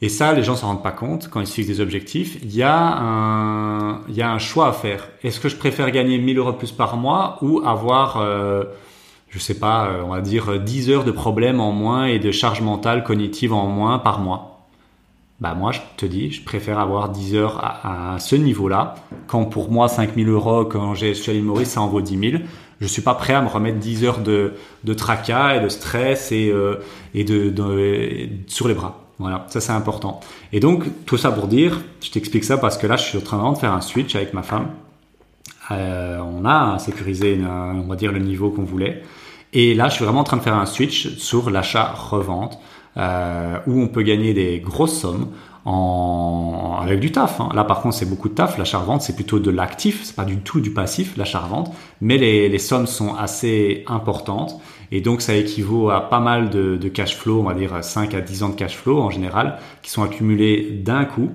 et 0.00 0.08
ça, 0.08 0.32
les 0.32 0.42
gens 0.42 0.54
s'en 0.54 0.68
rendent 0.68 0.82
pas 0.82 0.92
compte 0.92 1.28
quand 1.28 1.40
ils 1.40 1.46
se 1.46 1.54
fixent 1.54 1.68
des 1.68 1.80
objectifs. 1.80 2.38
Il 2.42 2.54
y 2.54 2.62
a 2.62 2.76
un, 2.76 4.02
il 4.08 4.14
y 4.14 4.22
a 4.22 4.30
un 4.30 4.38
choix 4.38 4.68
à 4.68 4.72
faire. 4.72 5.08
Est-ce 5.22 5.40
que 5.40 5.48
je 5.48 5.56
préfère 5.56 5.90
gagner 5.90 6.18
1000 6.18 6.38
euros 6.38 6.52
plus 6.52 6.72
par 6.72 6.96
mois 6.96 7.38
ou 7.42 7.62
avoir 7.64 8.18
euh, 8.18 8.64
je 9.34 9.40
sais 9.40 9.58
pas, 9.58 9.88
euh, 9.88 10.02
on 10.04 10.10
va 10.10 10.20
dire 10.20 10.60
10 10.60 10.90
heures 10.90 11.04
de 11.04 11.10
problèmes 11.10 11.58
en 11.58 11.72
moins 11.72 12.06
et 12.06 12.20
de 12.20 12.30
charge 12.30 12.60
mentale 12.60 13.02
cognitive 13.02 13.52
en 13.52 13.66
moins 13.66 13.98
par 13.98 14.20
mois. 14.20 14.68
Bah 15.40 15.54
moi, 15.54 15.72
je 15.72 15.80
te 15.96 16.06
dis, 16.06 16.30
je 16.30 16.44
préfère 16.44 16.78
avoir 16.78 17.08
10 17.08 17.34
heures 17.34 17.58
à, 17.64 18.16
ce 18.20 18.36
niveau-là, 18.36 18.94
quand 19.26 19.44
pour 19.44 19.72
moi 19.72 19.88
5000 19.88 20.28
euros, 20.28 20.64
quand 20.64 20.94
j'ai 20.94 21.14
chez 21.14 21.40
Maurice, 21.40 21.70
ça 21.70 21.80
en 21.80 21.88
vaut 21.88 22.00
10 22.00 22.30
000. 22.30 22.42
Je 22.80 22.86
suis 22.86 23.02
pas 23.02 23.14
prêt 23.14 23.34
à 23.34 23.42
me 23.42 23.48
remettre 23.48 23.78
10 23.78 24.04
heures 24.04 24.18
de, 24.18 24.54
de 24.84 24.94
tracas 24.94 25.56
et 25.56 25.60
de 25.60 25.68
stress 25.68 26.30
et, 26.30 26.50
euh, 26.50 26.76
et 27.12 27.24
de, 27.24 27.52
sur 28.46 28.68
les 28.68 28.74
bras. 28.74 29.00
Voilà, 29.18 29.46
ça 29.48 29.60
c'est 29.60 29.72
important. 29.72 30.20
Et 30.52 30.60
donc, 30.60 30.84
tout 31.06 31.16
ça 31.16 31.32
pour 31.32 31.48
dire, 31.48 31.82
je 32.00 32.10
t'explique 32.10 32.44
ça 32.44 32.56
parce 32.56 32.78
que 32.78 32.86
là, 32.86 32.94
je 32.94 33.02
suis 33.02 33.18
en 33.18 33.22
train 33.22 33.52
de 33.52 33.58
faire 33.58 33.72
un 33.72 33.80
switch 33.80 34.14
avec 34.14 34.32
ma 34.32 34.44
femme. 34.44 34.68
Euh, 35.72 36.18
on 36.20 36.44
a 36.44 36.78
sécurisé, 36.78 37.40
on 37.44 37.88
va 37.88 37.96
dire, 37.96 38.12
le 38.12 38.20
niveau 38.20 38.50
qu'on 38.50 38.64
voulait. 38.64 39.02
Et 39.54 39.74
là, 39.74 39.88
je 39.88 39.94
suis 39.94 40.04
vraiment 40.04 40.20
en 40.20 40.24
train 40.24 40.36
de 40.36 40.42
faire 40.42 40.56
un 40.56 40.66
switch 40.66 41.16
sur 41.16 41.48
l'achat-revente, 41.48 42.58
euh, 42.96 43.58
où 43.66 43.80
on 43.80 43.88
peut 43.88 44.02
gagner 44.02 44.34
des 44.34 44.58
grosses 44.58 44.98
sommes 45.00 45.28
avec 45.66 47.00
du 47.00 47.10
taf. 47.10 47.40
Hein. 47.40 47.48
Là, 47.54 47.64
par 47.64 47.80
contre, 47.80 47.94
c'est 47.94 48.08
beaucoup 48.08 48.28
de 48.28 48.34
taf. 48.34 48.58
L'achat-revente, 48.58 49.00
c'est 49.00 49.14
plutôt 49.14 49.38
de 49.38 49.50
l'actif, 49.50 50.02
c'est 50.04 50.14
pas 50.16 50.24
du 50.24 50.38
tout 50.38 50.60
du 50.60 50.70
passif, 50.72 51.16
l'achat-revente. 51.16 51.72
Mais 52.02 52.18
les, 52.18 52.48
les, 52.48 52.58
sommes 52.58 52.86
sont 52.86 53.14
assez 53.14 53.84
importantes. 53.86 54.60
Et 54.92 55.00
donc, 55.00 55.22
ça 55.22 55.34
équivaut 55.34 55.88
à 55.88 56.10
pas 56.10 56.20
mal 56.20 56.50
de, 56.50 56.76
de 56.76 56.88
cash 56.88 57.16
flow, 57.16 57.40
on 57.40 57.44
va 57.44 57.54
dire 57.54 57.82
5 57.82 58.12
à 58.12 58.20
10 58.20 58.42
ans 58.42 58.48
de 58.50 58.54
cash 58.56 58.76
flow 58.76 59.00
en 59.00 59.10
général, 59.10 59.58
qui 59.82 59.90
sont 59.90 60.02
accumulés 60.02 60.82
d'un 60.84 61.06
coup. 61.06 61.30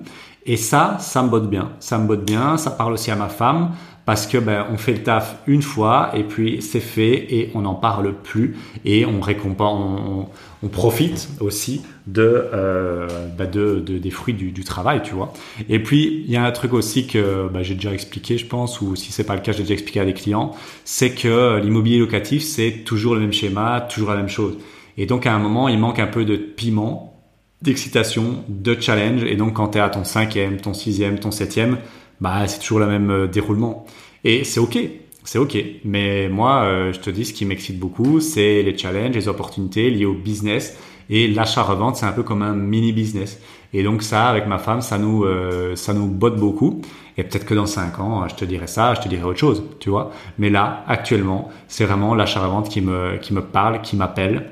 Et 0.46 0.58
ça, 0.58 0.98
ça 1.00 1.24
me 1.24 1.30
botte 1.30 1.50
bien. 1.50 1.72
Ça 1.80 1.98
me 1.98 2.08
botte 2.08 2.26
bien. 2.26 2.58
Ça 2.58 2.72
parle 2.72 2.94
aussi 2.94 3.12
à 3.12 3.16
ma 3.16 3.30
femme 3.30 3.72
parce 4.10 4.25
que 4.25 4.39
ben, 4.39 4.66
on 4.72 4.78
fait 4.80 4.94
le 4.94 5.04
taf 5.04 5.36
une 5.46 5.62
fois 5.62 6.10
et 6.16 6.24
puis 6.24 6.63
c'est 6.63 6.80
fait 6.80 7.32
et 7.32 7.51
on 7.54 7.62
n'en 7.62 7.75
parle 7.75 8.16
plus 8.16 8.58
et 8.84 9.06
on 9.06 9.22
récompense, 9.22 10.28
on, 10.63 10.68
profite 10.68 11.30
aussi 11.39 11.84
de, 12.08 12.24
euh, 12.51 13.08
ben, 13.38 13.48
de, 13.48 13.78
des 13.78 14.10
fruits 14.10 14.34
du, 14.34 14.63
travail, 14.63 15.04
tu 15.04 15.13
vois. 15.13 15.32
Et 15.70 15.78
puis 15.78 16.24
il 16.25 16.32
y 16.32 16.38
a 16.38 16.44
un 16.44 16.51
truc 16.51 16.74
aussi 16.74 17.06
que 17.06 17.50
ben, 17.50 17.62
j'ai 17.62 17.75
déjà 17.75 17.94
expliqué, 17.94 18.39
je 18.39 18.48
pense, 18.48 18.82
ou 18.82 18.96
si 18.96 19.12
c'est 19.12 19.25
pas 19.25 19.36
le 19.36 19.42
cas, 19.42 19.51
j'ai 19.51 19.62
déjà 19.62 19.75
expliqué 19.75 20.00
à 20.00 20.06
des 20.06 20.16
clients, 20.16 20.56
c'est 20.86 21.12
que 21.12 21.60
l'immobilier 21.60 22.00
locatif 22.00 22.42
c'est 22.42 22.82
toujours 22.84 23.13
le 23.13 23.22
même 23.22 23.32
schéma, 23.32 23.86
toujours 23.92 24.10
la 24.10 24.16
même 24.16 24.28
chose. 24.28 24.58
Et 24.98 25.06
donc 25.06 25.28
à 25.28 25.36
un 25.36 25.39
moment, 25.39 25.70
il 25.70 25.78
manque 25.78 26.00
un 26.00 26.08
peu 26.08 26.25
de 26.25 26.36
piment, 26.36 27.22
d'excitation, 27.62 28.44
de 28.48 28.75
challenge. 28.80 29.24
Et 29.24 29.36
donc 29.36 29.54
quand 29.54 29.68
tu 29.68 29.78
es 29.78 29.82
à 29.82 29.89
ton 29.89 30.04
cinquième, 30.04 30.58
ton 30.58 30.74
sixième, 30.74 31.20
ton 31.20 31.30
septième, 31.30 31.78
bah 32.22 32.48
c'est 32.48 32.60
toujours 32.60 32.80
le 32.80 32.88
même 32.88 33.10
euh, 33.10 33.28
déroulement. 33.28 33.86
Et 34.24 34.44
c'est 34.44 34.60
ok, 34.60 34.78
c'est 35.24 35.40
ok. 35.40 35.58
Mais 35.86 36.30
moi, 36.30 36.64
euh, 36.64 36.94
je 36.94 37.00
te 37.00 37.10
dis, 37.10 37.26
ce 37.26 37.34
qui 37.34 37.46
m'excite 37.46 37.80
beaucoup, 37.80 38.20
c'est 38.20 38.64
les 38.64 38.78
challenges, 38.78 39.16
les 39.16 39.28
opportunités 39.28 39.90
liées 39.90 40.06
au 40.06 40.14
business. 40.14 40.78
Et 41.10 41.28
l'achat-revente, 41.28 41.96
c'est 41.96 42.06
un 42.06 42.12
peu 42.12 42.24
comme 42.24 42.42
un 42.42 42.54
mini-business. 42.54 43.42
Et 43.74 43.84
donc 43.84 44.04
ça, 44.04 44.28
avec 44.28 44.48
ma 44.48 44.58
femme, 44.58 44.82
ça 44.82 44.98
nous, 44.98 45.24
euh, 45.24 45.76
ça 45.76 45.94
nous 45.94 46.08
botte 46.08 46.38
beaucoup. 46.38 46.82
Et 47.18 47.24
peut-être 47.24 47.46
que 47.46 47.54
dans 47.54 47.66
cinq 47.66 48.00
ans, 48.00 48.28
je 48.28 48.36
te 48.36 48.46
dirai 48.46 48.68
ça, 48.68 48.94
je 48.94 49.02
te 49.02 49.08
dirai 49.08 49.24
autre 49.24 49.40
chose, 49.40 49.64
tu 49.80 49.90
vois. 49.90 50.12
Mais 50.38 50.50
là, 50.50 50.84
actuellement, 50.88 51.50
c'est 51.68 51.86
vraiment 51.86 52.16
l'achat-revente 52.16 52.70
qui 52.70 52.82
me, 52.82 53.18
qui 53.18 53.34
me 53.34 53.42
parle, 53.42 53.82
qui 53.82 53.96
m'appelle. 53.96 54.52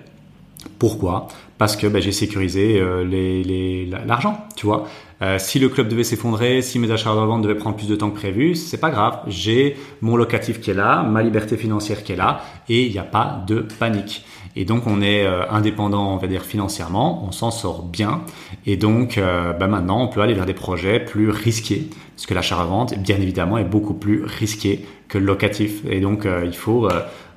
Pourquoi? 0.80 1.28
Parce 1.58 1.76
que 1.76 1.88
ben, 1.88 2.02
j'ai 2.02 2.12
sécurisé 2.12 2.82
les, 3.06 3.90
l'argent, 4.06 4.46
tu 4.56 4.66
vois. 4.66 4.88
Euh, 5.22 5.38
si 5.40 5.58
le 5.58 5.70
club 5.70 5.88
devait 5.88 6.04
s'effondrer, 6.04 6.62
si 6.62 6.78
mes 6.78 6.92
achats 6.92 7.10
de 7.10 7.16
vente 7.16 7.42
devaient 7.42 7.56
prendre 7.56 7.76
plus 7.76 7.88
de 7.88 7.96
temps 7.96 8.12
que 8.12 8.16
prévu, 8.16 8.54
c'est 8.54 8.78
pas 8.78 8.92
grave. 8.92 9.20
J'ai 9.28 9.76
mon 10.02 10.16
locatif 10.16 10.62
qui 10.62 10.70
est 10.72 10.76
là, 10.76 11.02
ma 11.02 11.24
liberté 11.24 11.58
financière 11.58 12.04
qui 12.04 12.14
est 12.14 12.18
là, 12.18 12.42
et 12.70 12.86
il 12.86 12.92
n'y 12.92 13.00
a 13.00 13.04
pas 13.04 13.44
de 13.48 13.66
panique. 13.80 14.26
Et 14.56 14.66
donc 14.66 14.86
on 14.86 15.02
est 15.02 15.26
euh, 15.26 15.50
indépendant, 15.50 16.14
on 16.14 16.18
va 16.18 16.28
dire 16.28 16.44
financièrement, 16.44 17.26
on 17.28 17.32
s'en 17.32 17.50
sort 17.50 17.84
bien. 17.84 18.22
Et 18.68 18.78
donc 18.78 19.18
euh, 19.18 19.54
bah, 19.54 19.68
maintenant 19.68 20.04
on 20.04 20.08
peut 20.08 20.22
aller 20.22 20.36
vers 20.36 20.46
des 20.46 20.54
projets 20.54 21.00
plus 21.00 21.32
risqués, 21.32 21.90
parce 22.16 22.28
que 22.28 22.36
l'achat-revente, 22.36 22.98
bien 23.00 23.18
évidemment, 23.18 23.58
est 23.58 23.64
beaucoup 23.64 23.96
plus 23.96 24.24
risqué 24.24 24.86
que 25.08 25.18
le 25.18 25.26
locatif. 25.26 25.82
Et 25.90 26.00
donc 26.00 26.28
il 26.44 26.56
faut 26.56 26.90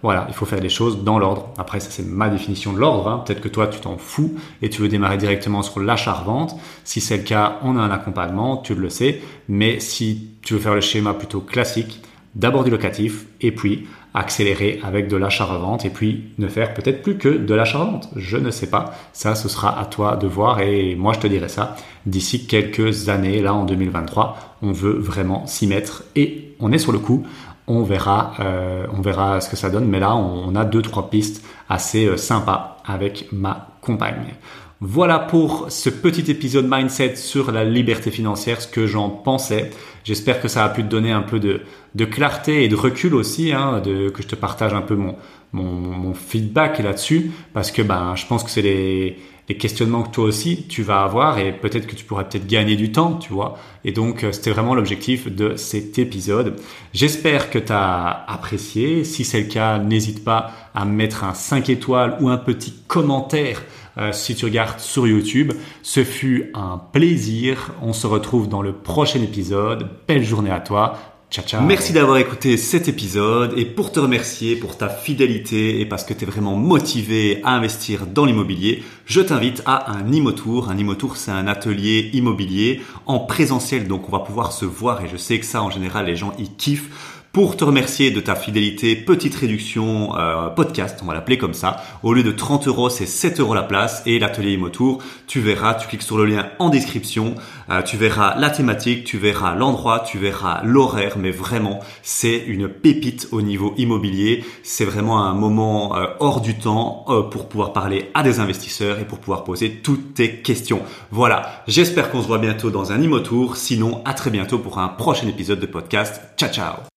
voilà, 0.02 0.26
il 0.28 0.34
faut 0.34 0.46
faire 0.46 0.60
les 0.60 0.68
choses 0.68 1.04
dans 1.04 1.18
l'ordre. 1.18 1.50
Après, 1.58 1.80
ça 1.80 1.90
c'est 1.90 2.06
ma 2.06 2.28
définition 2.28 2.72
de 2.72 2.78
l'ordre. 2.78 3.08
Hein. 3.08 3.22
Peut-être 3.24 3.40
que 3.40 3.48
toi 3.48 3.66
tu 3.66 3.80
t'en 3.80 3.98
fous 3.98 4.34
et 4.62 4.70
tu 4.70 4.80
veux 4.82 4.88
démarrer 4.88 5.18
directement 5.18 5.62
sur 5.62 5.80
l'achat-revente. 5.80 6.56
Si 6.84 7.00
c'est 7.00 7.18
le 7.18 7.22
cas, 7.22 7.58
on 7.62 7.76
a 7.76 7.80
un 7.80 7.90
accompagnement, 7.90 8.56
tu 8.56 8.74
le 8.74 8.88
sais. 8.88 9.20
Mais 9.48 9.80
si 9.80 10.28
tu 10.42 10.54
veux 10.54 10.60
faire 10.60 10.74
le 10.74 10.80
schéma 10.80 11.14
plutôt 11.14 11.40
classique, 11.40 12.02
d'abord 12.34 12.64
du 12.64 12.70
locatif 12.70 13.26
et 13.40 13.52
puis 13.52 13.86
accélérer 14.14 14.80
avec 14.82 15.08
de 15.08 15.16
l'achat-revente 15.16 15.84
et 15.84 15.90
puis 15.90 16.32
ne 16.38 16.48
faire 16.48 16.74
peut-être 16.74 17.02
plus 17.02 17.16
que 17.16 17.28
de 17.28 17.54
l'achat-revente. 17.54 18.08
Je 18.16 18.36
ne 18.36 18.50
sais 18.50 18.68
pas. 18.68 18.94
Ça, 19.12 19.34
ce 19.34 19.48
sera 19.48 19.78
à 19.78 19.84
toi 19.84 20.16
de 20.16 20.26
voir 20.26 20.60
et 20.60 20.94
moi 20.96 21.12
je 21.12 21.20
te 21.20 21.26
dirai 21.26 21.48
ça 21.48 21.76
d'ici 22.06 22.46
quelques 22.46 23.08
années. 23.08 23.40
Là, 23.40 23.54
en 23.54 23.64
2023, 23.64 24.56
on 24.62 24.72
veut 24.72 24.98
vraiment 24.98 25.46
s'y 25.46 25.66
mettre 25.66 26.04
et 26.16 26.54
on 26.58 26.72
est 26.72 26.78
sur 26.78 26.92
le 26.92 26.98
coup 26.98 27.24
on 27.70 27.84
verra, 27.84 28.32
euh, 28.40 28.84
on 28.92 29.00
verra 29.00 29.40
ce 29.40 29.48
que 29.48 29.56
ça 29.56 29.70
donne. 29.70 29.86
Mais 29.86 30.00
là, 30.00 30.16
on, 30.16 30.54
a 30.56 30.64
deux 30.64 30.82
trois 30.82 31.08
pistes 31.08 31.44
assez 31.68 32.06
euh, 32.06 32.16
sympas 32.16 32.78
avec 32.84 33.28
ma 33.32 33.68
compagne. 33.80 34.34
Voilà 34.80 35.18
pour 35.18 35.70
ce 35.70 35.90
petit 35.90 36.30
épisode 36.30 36.66
mindset 36.68 37.16
sur 37.16 37.52
la 37.52 37.64
liberté 37.64 38.10
financière, 38.10 38.60
ce 38.60 38.66
que 38.66 38.86
j'en 38.86 39.08
pensais. 39.10 39.70
J'espère 40.04 40.40
que 40.40 40.48
ça 40.48 40.64
a 40.64 40.70
pu 40.70 40.82
te 40.82 40.88
donner 40.88 41.12
un 41.12 41.22
peu 41.22 41.38
de, 41.38 42.04
clarté 42.06 42.64
et 42.64 42.68
de 42.68 42.76
recul 42.76 43.14
aussi, 43.14 43.52
hein, 43.52 43.82
que 43.84 44.22
je 44.22 44.26
te 44.26 44.34
partage 44.34 44.72
un 44.72 44.80
peu 44.80 44.96
mon, 44.96 45.16
mon, 45.52 46.14
feedback 46.14 46.78
là-dessus, 46.78 47.32
parce 47.52 47.70
que 47.70 47.82
ben, 47.82 48.14
je 48.16 48.26
pense 48.26 48.44
que 48.44 48.50
c'est 48.50 48.62
les, 48.62 49.18
questionnements 49.58 50.04
que 50.04 50.10
toi 50.10 50.26
aussi 50.26 50.68
tu 50.68 50.84
vas 50.84 51.02
avoir 51.02 51.40
et 51.40 51.50
peut-être 51.50 51.88
que 51.88 51.96
tu 51.96 52.04
pourrais 52.04 52.28
peut-être 52.28 52.46
gagner 52.46 52.76
du 52.76 52.92
temps, 52.92 53.14
tu 53.14 53.32
vois. 53.32 53.58
Et 53.84 53.90
donc 53.90 54.22
euh, 54.22 54.30
c'était 54.30 54.52
vraiment 54.52 54.76
l'objectif 54.76 55.26
de 55.26 55.56
cet 55.56 55.98
épisode. 55.98 56.54
J'espère 56.92 57.50
que 57.50 57.58
tu 57.58 57.72
as 57.72 58.24
apprécié. 58.28 59.02
Si 59.02 59.24
c'est 59.24 59.40
le 59.40 59.48
cas, 59.48 59.80
n'hésite 59.80 60.22
pas 60.22 60.52
à 60.72 60.84
mettre 60.84 61.24
un 61.24 61.34
5 61.34 61.68
étoiles 61.68 62.16
ou 62.20 62.28
un 62.28 62.36
petit 62.36 62.74
commentaire 62.86 63.60
euh, 63.98 64.12
si 64.12 64.36
tu 64.36 64.44
regardes 64.44 64.78
sur 64.78 65.06
YouTube. 65.08 65.52
Ce 65.82 66.04
fut 66.04 66.52
un 66.54 66.80
plaisir. 66.92 67.74
On 67.82 67.92
se 67.92 68.06
retrouve 68.06 68.48
dans 68.48 68.62
le 68.62 68.72
prochain 68.72 69.20
épisode. 69.20 69.88
Belle 70.06 70.24
journée 70.24 70.52
à 70.52 70.60
toi. 70.60 70.96
Ciao, 71.30 71.44
ciao. 71.44 71.62
Merci 71.62 71.92
d'avoir 71.92 72.18
écouté 72.18 72.56
cet 72.56 72.88
épisode 72.88 73.56
et 73.56 73.64
pour 73.64 73.92
te 73.92 74.00
remercier 74.00 74.56
pour 74.56 74.76
ta 74.76 74.88
fidélité 74.88 75.80
et 75.80 75.86
parce 75.86 76.02
que 76.02 76.12
tu 76.12 76.24
es 76.24 76.26
vraiment 76.26 76.56
motivé 76.56 77.40
à 77.44 77.54
investir 77.54 78.08
dans 78.08 78.24
l'immobilier, 78.24 78.82
je 79.06 79.20
t'invite 79.20 79.62
à 79.64 79.92
un 79.92 80.10
Imotour. 80.10 80.70
Un 80.70 80.76
Imotour, 80.76 81.16
c'est 81.16 81.30
un 81.30 81.46
atelier 81.46 82.10
immobilier 82.14 82.80
en 83.06 83.20
présentiel, 83.20 83.86
donc 83.86 84.08
on 84.08 84.10
va 84.12 84.18
pouvoir 84.18 84.50
se 84.50 84.64
voir 84.64 85.04
et 85.04 85.08
je 85.08 85.16
sais 85.16 85.38
que 85.38 85.46
ça, 85.46 85.62
en 85.62 85.70
général, 85.70 86.06
les 86.06 86.16
gens 86.16 86.32
y 86.36 86.48
kiffent. 86.48 86.90
Pour 87.32 87.56
te 87.56 87.62
remercier 87.62 88.10
de 88.10 88.18
ta 88.18 88.34
fidélité, 88.34 88.96
petite 88.96 89.36
réduction 89.36 90.18
euh, 90.18 90.48
podcast, 90.48 90.98
on 91.00 91.06
va 91.06 91.14
l'appeler 91.14 91.38
comme 91.38 91.54
ça. 91.54 91.76
Au 92.02 92.12
lieu 92.12 92.24
de 92.24 92.32
30 92.32 92.66
euros, 92.66 92.90
c'est 92.90 93.06
7 93.06 93.38
euros 93.38 93.54
la 93.54 93.62
place 93.62 94.02
et 94.04 94.18
l'atelier 94.18 94.54
Imotour. 94.54 95.00
Tu 95.28 95.38
verras, 95.38 95.74
tu 95.74 95.86
cliques 95.86 96.02
sur 96.02 96.18
le 96.18 96.24
lien 96.24 96.48
en 96.58 96.70
description, 96.70 97.36
euh, 97.70 97.82
tu 97.82 97.96
verras 97.96 98.36
la 98.36 98.50
thématique, 98.50 99.04
tu 99.04 99.16
verras 99.16 99.54
l'endroit, 99.54 100.00
tu 100.00 100.18
verras 100.18 100.62
l'horaire, 100.64 101.18
mais 101.18 101.30
vraiment, 101.30 101.78
c'est 102.02 102.36
une 102.36 102.68
pépite 102.68 103.28
au 103.30 103.42
niveau 103.42 103.74
immobilier. 103.76 104.44
C'est 104.64 104.84
vraiment 104.84 105.24
un 105.24 105.34
moment 105.34 105.96
euh, 105.96 106.06
hors 106.18 106.40
du 106.40 106.58
temps 106.58 107.06
pour 107.30 107.48
pouvoir 107.48 107.72
parler 107.72 108.10
à 108.14 108.24
des 108.24 108.40
investisseurs 108.40 108.98
et 108.98 109.04
pour 109.04 109.20
pouvoir 109.20 109.44
poser 109.44 109.70
toutes 109.84 110.14
tes 110.14 110.40
questions. 110.40 110.82
Voilà, 111.12 111.62
j'espère 111.68 112.10
qu'on 112.10 112.22
se 112.22 112.26
voit 112.26 112.38
bientôt 112.38 112.70
dans 112.70 112.90
un 112.90 113.00
Imotour. 113.00 113.56
Sinon, 113.56 114.02
à 114.04 114.14
très 114.14 114.30
bientôt 114.30 114.58
pour 114.58 114.80
un 114.80 114.88
prochain 114.88 115.28
épisode 115.28 115.60
de 115.60 115.66
podcast. 115.66 116.20
Ciao 116.36 116.50
ciao 116.50 116.89